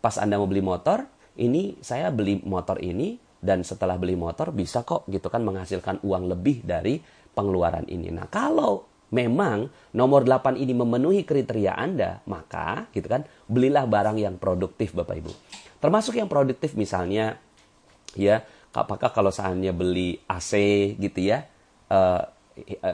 pas 0.05 0.21
Anda 0.21 0.37
mau 0.37 0.51
beli 0.51 0.61
motor, 0.61 1.09
ini 1.41 1.81
saya 1.81 2.13
beli 2.13 2.45
motor 2.45 2.77
ini 2.83 3.17
dan 3.41 3.65
setelah 3.65 3.97
beli 3.97 4.19
motor 4.19 4.53
bisa 4.53 4.85
kok 4.85 5.09
gitu 5.09 5.33
kan 5.33 5.41
menghasilkan 5.47 6.05
uang 6.05 6.29
lebih 6.29 6.67
dari 6.67 7.01
pengeluaran 7.33 7.89
ini. 7.89 8.13
Nah, 8.13 8.29
kalau 8.29 8.85
memang 9.15 9.71
nomor 9.97 10.27
8 10.27 10.61
ini 10.61 10.77
memenuhi 10.77 11.25
kriteria 11.25 11.73
Anda, 11.73 12.21
maka 12.29 12.91
gitu 12.93 13.09
kan 13.09 13.25
belilah 13.49 13.89
barang 13.89 14.19
yang 14.21 14.37
produktif 14.37 14.93
Bapak 14.93 15.17
Ibu. 15.25 15.33
Termasuk 15.81 16.21
yang 16.21 16.29
produktif 16.29 16.77
misalnya 16.77 17.41
ya 18.13 18.45
apakah 18.73 19.13
kalau 19.13 19.29
seandainya 19.29 19.77
beli 19.77 20.21
AC 20.29 20.53
gitu 20.97 21.21
ya 21.21 21.49
uh, 21.93 22.25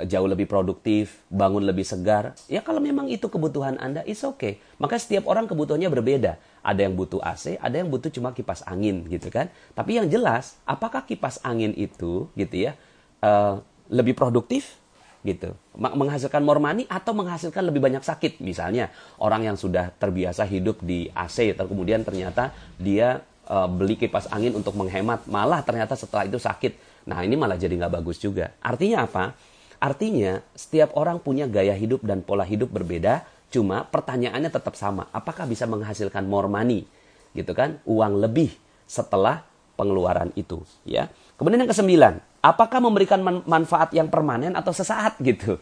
jauh 0.07 0.29
lebih 0.31 0.47
produktif, 0.47 1.27
bangun 1.27 1.67
lebih 1.67 1.83
segar. 1.83 2.39
Ya 2.47 2.63
kalau 2.63 2.79
memang 2.79 3.11
itu 3.11 3.27
kebutuhan 3.27 3.75
Anda, 3.83 4.07
it's 4.07 4.23
okay. 4.23 4.63
Maka 4.79 4.99
setiap 4.99 5.27
orang 5.27 5.51
kebutuhannya 5.51 5.91
berbeda. 5.91 6.39
Ada 6.63 6.87
yang 6.87 6.95
butuh 6.95 7.19
AC, 7.23 7.59
ada 7.59 7.75
yang 7.75 7.91
butuh 7.91 8.11
cuma 8.13 8.31
kipas 8.31 8.63
angin 8.67 9.03
gitu 9.11 9.31
kan. 9.35 9.51
Tapi 9.75 9.99
yang 9.99 10.07
jelas, 10.07 10.59
apakah 10.63 11.03
kipas 11.03 11.43
angin 11.43 11.75
itu 11.75 12.31
gitu 12.39 12.71
ya 12.71 12.79
uh, 13.23 13.59
lebih 13.91 14.15
produktif 14.15 14.79
gitu, 15.27 15.51
menghasilkan 15.75 16.39
more 16.47 16.63
money 16.63 16.87
atau 16.87 17.11
menghasilkan 17.11 17.67
lebih 17.67 17.83
banyak 17.83 18.07
sakit. 18.07 18.39
Misalnya 18.39 18.95
orang 19.19 19.51
yang 19.51 19.57
sudah 19.59 19.91
terbiasa 19.99 20.47
hidup 20.47 20.79
di 20.79 21.11
AC, 21.11 21.59
kemudian 21.59 22.07
ternyata 22.07 22.55
dia 22.79 23.27
uh, 23.49 23.69
beli 23.69 23.97
kipas 23.97 24.29
angin 24.31 24.55
untuk 24.55 24.77
menghemat, 24.77 25.25
malah 25.27 25.65
ternyata 25.65 25.97
setelah 25.97 26.29
itu 26.29 26.37
sakit. 26.37 27.05
Nah 27.09 27.25
ini 27.25 27.35
malah 27.35 27.57
jadi 27.57 27.73
nggak 27.75 27.99
bagus 27.99 28.21
juga. 28.21 28.53
Artinya 28.61 29.09
apa? 29.09 29.33
Artinya 29.81 30.45
setiap 30.53 30.93
orang 30.95 31.19
punya 31.19 31.49
gaya 31.49 31.73
hidup 31.73 32.05
dan 32.05 32.21
pola 32.21 32.45
hidup 32.45 32.69
berbeda, 32.69 33.25
cuma 33.49 33.89
pertanyaannya 33.89 34.53
tetap 34.53 34.77
sama. 34.77 35.09
Apakah 35.11 35.49
bisa 35.49 35.65
menghasilkan 35.65 36.29
more 36.29 36.51
money? 36.51 36.85
Gitu 37.33 37.51
kan? 37.57 37.81
Uang 37.89 38.21
lebih 38.21 38.53
setelah 38.85 39.43
pengeluaran 39.79 40.35
itu. 40.37 40.61
ya. 40.85 41.09
Kemudian 41.39 41.63
yang 41.65 41.71
kesembilan, 41.71 42.15
apakah 42.43 42.83
memberikan 42.83 43.23
man 43.23 43.47
manfaat 43.47 43.95
yang 43.95 44.11
permanen 44.11 44.59
atau 44.59 44.75
sesaat 44.75 45.17
gitu? 45.23 45.57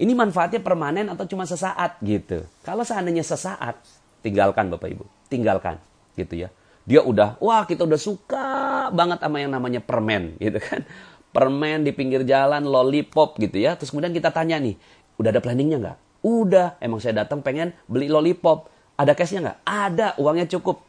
Ini 0.00 0.16
manfaatnya 0.16 0.64
permanen 0.64 1.12
atau 1.12 1.28
cuma 1.28 1.44
sesaat 1.44 2.00
gitu. 2.00 2.46
Kalau 2.64 2.86
seandainya 2.86 3.20
sesaat, 3.26 3.76
tinggalkan 4.24 4.72
Bapak 4.72 4.88
Ibu, 4.96 5.04
tinggalkan 5.28 5.76
gitu 6.16 6.46
ya 6.46 6.48
dia 6.88 7.04
udah 7.04 7.36
wah 7.38 7.68
kita 7.68 7.84
udah 7.84 8.00
suka 8.00 8.46
banget 8.90 9.20
sama 9.20 9.36
yang 9.42 9.52
namanya 9.52 9.80
permen 9.82 10.34
gitu 10.44 10.60
kan. 10.60 10.84
Permen 11.30 11.86
di 11.86 11.94
pinggir 11.94 12.26
jalan 12.26 12.66
lollipop 12.66 13.38
gitu 13.38 13.62
ya. 13.62 13.78
Terus 13.78 13.94
kemudian 13.94 14.10
kita 14.10 14.34
tanya 14.34 14.58
nih 14.58 14.74
udah 15.14 15.30
ada 15.30 15.38
planningnya 15.38 15.78
nggak? 15.78 15.98
Udah. 16.26 16.74
Emang 16.82 16.98
saya 16.98 17.22
datang 17.22 17.38
pengen 17.38 17.70
beli 17.86 18.10
lollipop. 18.10 18.66
Ada 18.98 19.14
cashnya 19.14 19.40
nggak? 19.46 19.58
Ada 19.62 20.06
uangnya 20.18 20.50
cukup. 20.50 20.82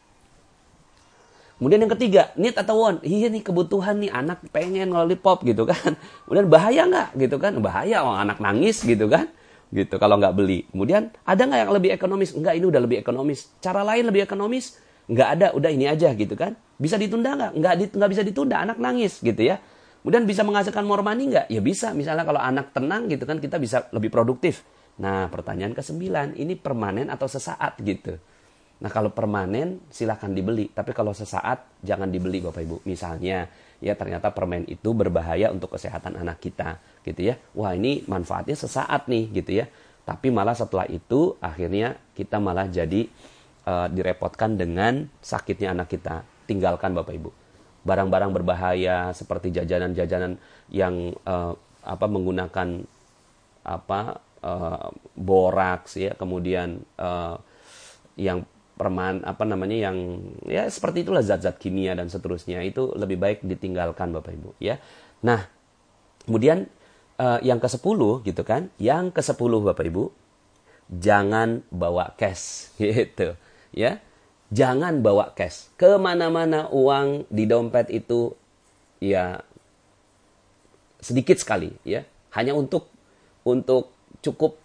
Kemudian 1.62 1.86
yang 1.86 1.94
ketiga 1.94 2.34
need 2.42 2.58
atau 2.58 2.74
want? 2.82 3.06
Iya 3.06 3.30
nih 3.30 3.46
kebutuhan 3.46 4.02
nih 4.02 4.10
anak 4.10 4.42
pengen 4.50 4.90
lollipop 4.90 5.46
gitu 5.46 5.70
kan. 5.70 5.94
Kemudian 6.26 6.50
bahaya 6.50 6.90
nggak? 6.90 7.10
Gitu 7.22 7.38
kan. 7.38 7.54
Bahaya 7.62 8.02
orang 8.02 8.26
anak 8.26 8.42
nangis 8.42 8.82
gitu 8.82 9.06
kan. 9.06 9.30
Gitu 9.70 9.94
kalau 10.02 10.18
nggak 10.18 10.34
beli. 10.34 10.66
Kemudian 10.74 11.14
ada 11.22 11.42
nggak 11.46 11.60
yang 11.62 11.72
lebih 11.78 11.94
ekonomis? 11.94 12.34
Enggak 12.34 12.58
ini 12.58 12.66
udah 12.66 12.82
lebih 12.82 12.98
ekonomis. 12.98 13.54
Cara 13.62 13.86
lain 13.86 14.10
lebih 14.10 14.26
ekonomis 14.26 14.82
nggak 15.12 15.30
ada 15.38 15.48
udah 15.52 15.70
ini 15.70 15.92
aja 15.92 16.16
gitu 16.16 16.34
kan. 16.40 16.56
Bisa 16.80 16.96
ditunda 16.96 17.36
nggak? 17.36 17.52
Nggak 17.60 17.74
di, 17.76 17.86
bisa 17.92 18.24
ditunda 18.24 18.64
anak 18.64 18.80
nangis 18.80 19.20
gitu 19.20 19.44
ya. 19.44 19.60
Kemudian 20.02 20.26
bisa 20.26 20.42
menghasilkan 20.42 20.88
more 20.88 21.04
money 21.04 21.30
nggak? 21.30 21.52
Ya 21.52 21.62
bisa 21.62 21.92
misalnya 21.92 22.26
kalau 22.26 22.42
anak 22.42 22.74
tenang 22.74 23.12
gitu 23.12 23.28
kan 23.28 23.38
kita 23.38 23.60
bisa 23.60 23.92
lebih 23.94 24.10
produktif. 24.10 24.66
Nah 24.98 25.28
pertanyaan 25.30 25.76
ke 25.76 25.84
sembilan 25.84 26.40
ini 26.40 26.58
permanen 26.58 27.12
atau 27.12 27.28
sesaat 27.28 27.78
gitu? 27.84 28.18
Nah 28.82 28.90
kalau 28.90 29.14
permanen 29.14 29.84
silahkan 29.94 30.32
dibeli. 30.32 30.74
Tapi 30.74 30.90
kalau 30.96 31.14
sesaat 31.14 31.84
jangan 31.86 32.10
dibeli 32.10 32.42
bapak 32.42 32.64
ibu. 32.66 32.82
Misalnya 32.88 33.46
ya 33.78 33.94
ternyata 33.94 34.34
permen 34.34 34.66
itu 34.66 34.96
berbahaya 34.96 35.54
untuk 35.54 35.78
kesehatan 35.78 36.18
anak 36.18 36.42
kita 36.42 36.82
gitu 37.06 37.30
ya. 37.30 37.36
Wah 37.54 37.78
ini 37.78 38.02
manfaatnya 38.10 38.58
sesaat 38.58 39.06
nih 39.06 39.30
gitu 39.38 39.62
ya. 39.62 39.70
Tapi 40.02 40.34
malah 40.34 40.58
setelah 40.58 40.90
itu 40.90 41.38
akhirnya 41.38 41.94
kita 42.18 42.42
malah 42.42 42.66
jadi 42.66 43.06
uh, 43.66 43.88
direpotkan 43.90 44.58
dengan 44.58 45.10
sakitnya 45.22 45.74
anak 45.74 45.94
kita. 45.94 46.26
Tinggalkan 46.50 46.98
Bapak 46.98 47.14
Ibu. 47.16 47.32
Barang-barang 47.82 48.32
berbahaya 48.34 49.10
seperti 49.14 49.50
jajanan-jajanan 49.54 50.38
yang 50.70 51.18
uh, 51.26 51.58
apa 51.82 52.06
menggunakan 52.06 52.86
apa 53.66 54.22
uh, 54.46 54.90
boraks 55.18 55.98
ya, 55.98 56.14
kemudian 56.14 56.82
uh, 57.02 57.38
yang 58.18 58.46
perman 58.78 59.22
apa 59.22 59.46
namanya 59.46 59.90
yang 59.90 59.98
ya 60.50 60.66
seperti 60.66 61.06
itulah 61.06 61.22
zat-zat 61.22 61.62
kimia 61.62 61.94
dan 61.94 62.10
seterusnya 62.10 62.66
itu 62.66 62.90
lebih 62.98 63.22
baik 63.22 63.40
ditinggalkan 63.46 64.14
Bapak 64.14 64.34
Ibu 64.34 64.58
ya. 64.62 64.78
Nah, 65.22 65.46
kemudian 66.26 66.66
uh, 67.22 67.40
yang 67.46 67.62
ke-10 67.62 68.26
gitu 68.26 68.42
kan. 68.42 68.74
Yang 68.82 69.14
ke-10 69.22 69.52
Bapak 69.62 69.86
Ibu, 69.86 70.04
jangan 70.90 71.62
bawa 71.70 72.14
cash 72.18 72.74
gitu 72.82 73.38
ya. 73.76 74.00
Jangan 74.52 75.00
bawa 75.00 75.32
cash. 75.32 75.72
Ke 75.80 75.96
mana-mana 75.96 76.68
uang 76.76 77.24
di 77.32 77.48
dompet 77.48 77.88
itu 77.88 78.36
ya 79.00 79.40
sedikit 81.00 81.40
sekali 81.40 81.72
ya. 81.88 82.04
Hanya 82.36 82.56
untuk 82.56 82.92
untuk 83.48 83.96
cukup 84.22 84.60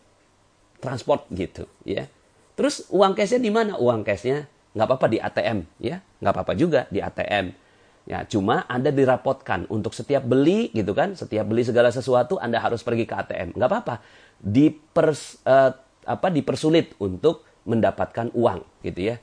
transport 0.83 1.27
gitu 1.33 1.65
ya. 1.87 2.11
Terus 2.57 2.89
uang 2.89 3.13
cashnya 3.17 3.41
di 3.41 3.53
mana? 3.53 3.77
Uang 3.77 4.03
cashnya 4.03 4.49
nggak 4.77 4.87
apa-apa 4.93 5.07
di 5.09 5.19
ATM 5.21 5.59
ya, 5.81 6.05
nggak 6.21 6.33
apa-apa 6.33 6.53
juga 6.57 6.85
di 6.93 7.01
ATM. 7.01 7.53
Ya, 8.07 8.23
cuma 8.23 8.63
Anda 8.71 8.95
dirapotkan 8.95 9.67
untuk 9.67 9.91
setiap 9.91 10.23
beli 10.23 10.71
gitu 10.71 10.95
kan, 10.95 11.19
setiap 11.19 11.43
beli 11.43 11.67
segala 11.67 11.91
sesuatu 11.91 12.39
Anda 12.39 12.63
harus 12.63 12.87
pergi 12.87 13.03
ke 13.03 13.15
ATM. 13.19 13.59
Nggak 13.59 13.67
apa-apa. 13.67 13.95
Dipers, 14.39 15.43
uh, 15.43 15.75
apa 16.07 16.31
dipersulit 16.31 16.95
untuk 17.03 17.43
mendapatkan 17.67 18.31
uang 18.33 18.63
gitu 18.87 19.13
ya. 19.13 19.17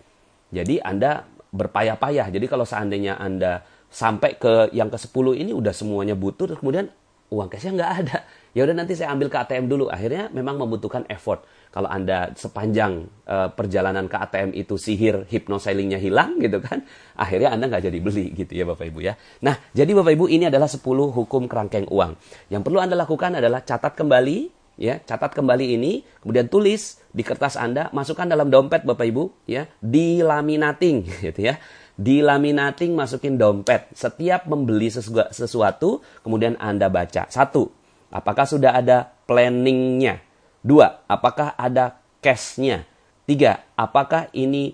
Jadi 0.53 0.83
Anda 0.83 1.25
berpayah-payah. 1.49 2.29
Jadi 2.29 2.45
kalau 2.45 2.67
seandainya 2.67 3.17
Anda 3.17 3.63
sampai 3.89 4.37
ke 4.37 4.73
yang 4.75 4.91
ke-10 4.91 5.25
ini 5.37 5.51
udah 5.53 5.73
semuanya 5.73 6.13
butuh 6.13 6.49
kemudian 6.57 6.91
uang 7.33 7.49
cashnya 7.49 7.71
nggak 7.81 7.93
ada. 8.05 8.17
Ya 8.53 8.69
udah 8.69 8.75
nanti 8.77 8.93
saya 8.93 9.09
ambil 9.09 9.33
ke 9.33 9.37
ATM 9.41 9.65
dulu. 9.65 9.89
Akhirnya 9.89 10.29
memang 10.29 10.61
membutuhkan 10.61 11.09
effort 11.09 11.41
kalau 11.73 11.89
Anda 11.89 12.29
sepanjang 12.37 13.09
uh, 13.25 13.49
perjalanan 13.49 14.05
ke 14.05 14.13
ATM 14.13 14.53
itu 14.53 14.77
sihir 14.77 15.25
hipnosailingnya 15.25 15.97
hilang 15.97 16.37
gitu 16.37 16.61
kan, 16.61 16.85
akhirnya 17.17 17.49
Anda 17.49 17.65
nggak 17.65 17.89
jadi 17.89 17.97
beli 17.97 18.29
gitu 18.37 18.53
ya 18.53 18.69
Bapak 18.69 18.93
Ibu 18.93 19.01
ya. 19.01 19.17
Nah, 19.41 19.57
jadi 19.73 19.89
Bapak 19.97 20.13
Ibu 20.13 20.29
ini 20.29 20.53
adalah 20.53 20.69
10 20.69 20.85
hukum 20.85 21.49
kerangkeng 21.49 21.89
uang. 21.89 22.13
Yang 22.53 22.61
perlu 22.61 22.77
Anda 22.77 22.93
lakukan 22.93 23.41
adalah 23.41 23.65
catat 23.65 23.97
kembali 23.97 24.62
ya, 24.77 24.99
catat 25.03 25.33
kembali 25.33 25.77
ini, 25.77 26.01
kemudian 26.21 26.49
tulis 26.49 27.01
di 27.13 27.21
kertas 27.21 27.55
Anda, 27.57 27.93
masukkan 27.93 28.25
dalam 28.25 28.49
dompet 28.49 28.85
Bapak 28.85 29.05
Ibu 29.05 29.45
ya, 29.45 29.69
di 29.79 30.21
laminating 30.21 31.05
gitu 31.25 31.41
ya. 31.41 31.57
Di 31.93 32.25
laminating 32.25 32.97
masukin 32.97 33.37
dompet. 33.37 33.85
Setiap 33.93 34.49
membeli 34.49 34.89
sesuatu, 35.29 36.01
kemudian 36.25 36.57
Anda 36.57 36.89
baca. 36.89 37.29
Satu, 37.29 37.69
apakah 38.09 38.49
sudah 38.49 38.73
ada 38.73 39.13
planningnya? 39.29 40.17
Dua, 40.65 41.05
apakah 41.05 41.53
ada 41.53 42.01
cashnya? 42.17 42.89
Tiga, 43.29 43.61
apakah 43.77 44.25
ini 44.33 44.73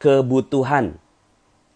kebutuhan 0.00 0.96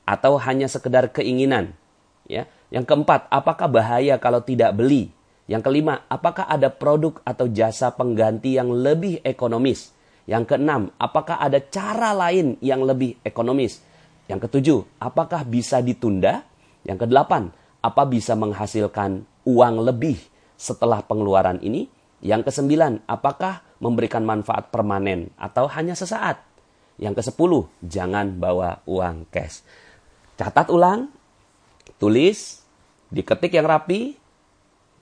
atau 0.09 0.41
hanya 0.41 0.73
sekedar 0.73 1.13
keinginan? 1.13 1.77
Ya. 2.25 2.49
Yang 2.73 2.89
keempat, 2.91 3.29
apakah 3.29 3.69
bahaya 3.69 4.17
kalau 4.17 4.41
tidak 4.41 4.73
beli? 4.73 5.16
Yang 5.47 5.63
kelima, 5.71 6.03
apakah 6.11 6.51
ada 6.51 6.67
produk 6.75 7.23
atau 7.23 7.47
jasa 7.47 7.95
pengganti 7.95 8.59
yang 8.59 8.75
lebih 8.75 9.23
ekonomis? 9.23 9.95
Yang 10.27 10.55
keenam, 10.55 10.91
apakah 10.99 11.39
ada 11.39 11.63
cara 11.63 12.11
lain 12.11 12.59
yang 12.59 12.83
lebih 12.83 13.15
ekonomis? 13.23 13.79
Yang 14.27 14.51
ketujuh, 14.51 14.79
apakah 14.99 15.47
bisa 15.47 15.79
ditunda? 15.79 16.43
Yang 16.83 17.07
kedelapan, 17.07 17.55
apa 17.79 18.03
bisa 18.11 18.35
menghasilkan 18.35 19.23
uang 19.47 19.87
lebih 19.87 20.19
setelah 20.59 20.99
pengeluaran 21.07 21.63
ini? 21.63 21.87
Yang 22.27 22.51
kesembilan, 22.51 23.07
apakah 23.07 23.63
memberikan 23.79 24.27
manfaat 24.27 24.75
permanen 24.75 25.31
atau 25.39 25.71
hanya 25.71 25.95
sesaat? 25.95 26.43
Yang 26.99 27.23
kesepuluh, 27.23 27.71
jangan 27.87 28.35
bawa 28.35 28.83
uang 28.83 29.31
cash. 29.31 29.63
Catat 30.35 30.75
ulang, 30.75 31.07
tulis, 32.03 32.67
diketik 33.15 33.55
yang 33.55 33.71
rapi, 33.71 34.19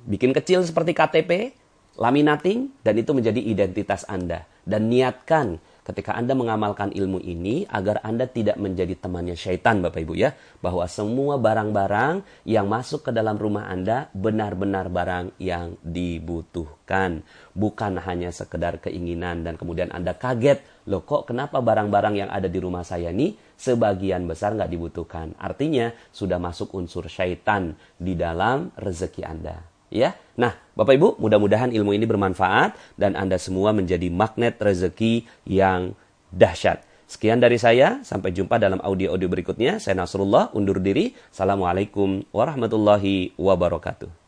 bikin 0.04 0.36
kecil 0.36 0.62
seperti 0.62 0.92
KTP, 0.92 1.56
laminating, 1.96 2.74
dan 2.82 2.94
itu 2.98 3.10
menjadi 3.14 3.40
identitas 3.40 4.04
Anda. 4.06 4.46
Dan 4.64 4.88
niatkan 4.88 5.60
ketika 5.84 6.16
Anda 6.16 6.32
mengamalkan 6.32 6.96
ilmu 6.96 7.20
ini 7.20 7.68
agar 7.68 8.00
Anda 8.00 8.24
tidak 8.24 8.56
menjadi 8.56 8.96
temannya 8.96 9.36
syaitan 9.36 9.84
Bapak 9.84 10.00
Ibu 10.00 10.16
ya. 10.16 10.32
Bahwa 10.64 10.88
semua 10.88 11.36
barang-barang 11.36 12.24
yang 12.48 12.64
masuk 12.64 13.04
ke 13.04 13.10
dalam 13.12 13.36
rumah 13.36 13.68
Anda 13.68 14.08
benar-benar 14.16 14.88
barang 14.88 15.36
yang 15.36 15.76
dibutuhkan. 15.84 17.20
Bukan 17.52 18.00
hanya 18.00 18.32
sekedar 18.32 18.80
keinginan 18.80 19.44
dan 19.44 19.60
kemudian 19.60 19.92
Anda 19.92 20.16
kaget. 20.16 20.88
Loh 20.88 21.04
kok 21.04 21.28
kenapa 21.28 21.60
barang-barang 21.60 22.24
yang 22.24 22.30
ada 22.32 22.48
di 22.48 22.56
rumah 22.56 22.84
saya 22.84 23.12
ini 23.12 23.36
sebagian 23.60 24.24
besar 24.24 24.56
nggak 24.56 24.72
dibutuhkan. 24.72 25.36
Artinya 25.36 25.92
sudah 26.08 26.40
masuk 26.40 26.72
unsur 26.72 27.04
syaitan 27.12 27.76
di 28.00 28.16
dalam 28.16 28.72
rezeki 28.80 29.22
Anda 29.28 29.73
ya. 29.92 30.16
Nah, 30.34 30.56
Bapak 30.74 30.94
Ibu, 30.98 31.08
mudah-mudahan 31.22 31.70
ilmu 31.70 31.94
ini 31.94 32.04
bermanfaat 32.08 32.74
dan 32.98 33.14
Anda 33.14 33.38
semua 33.38 33.70
menjadi 33.70 34.10
magnet 34.10 34.58
rezeki 34.58 35.28
yang 35.46 35.94
dahsyat. 36.34 36.82
Sekian 37.04 37.38
dari 37.38 37.60
saya, 37.60 38.00
sampai 38.02 38.32
jumpa 38.32 38.56
dalam 38.58 38.80
audio-audio 38.80 39.28
berikutnya. 39.28 39.78
Saya 39.78 39.94
Nasrullah, 40.00 40.50
undur 40.56 40.80
diri. 40.80 41.12
Assalamualaikum 41.30 42.24
warahmatullahi 42.32 43.36
wabarakatuh. 43.36 44.23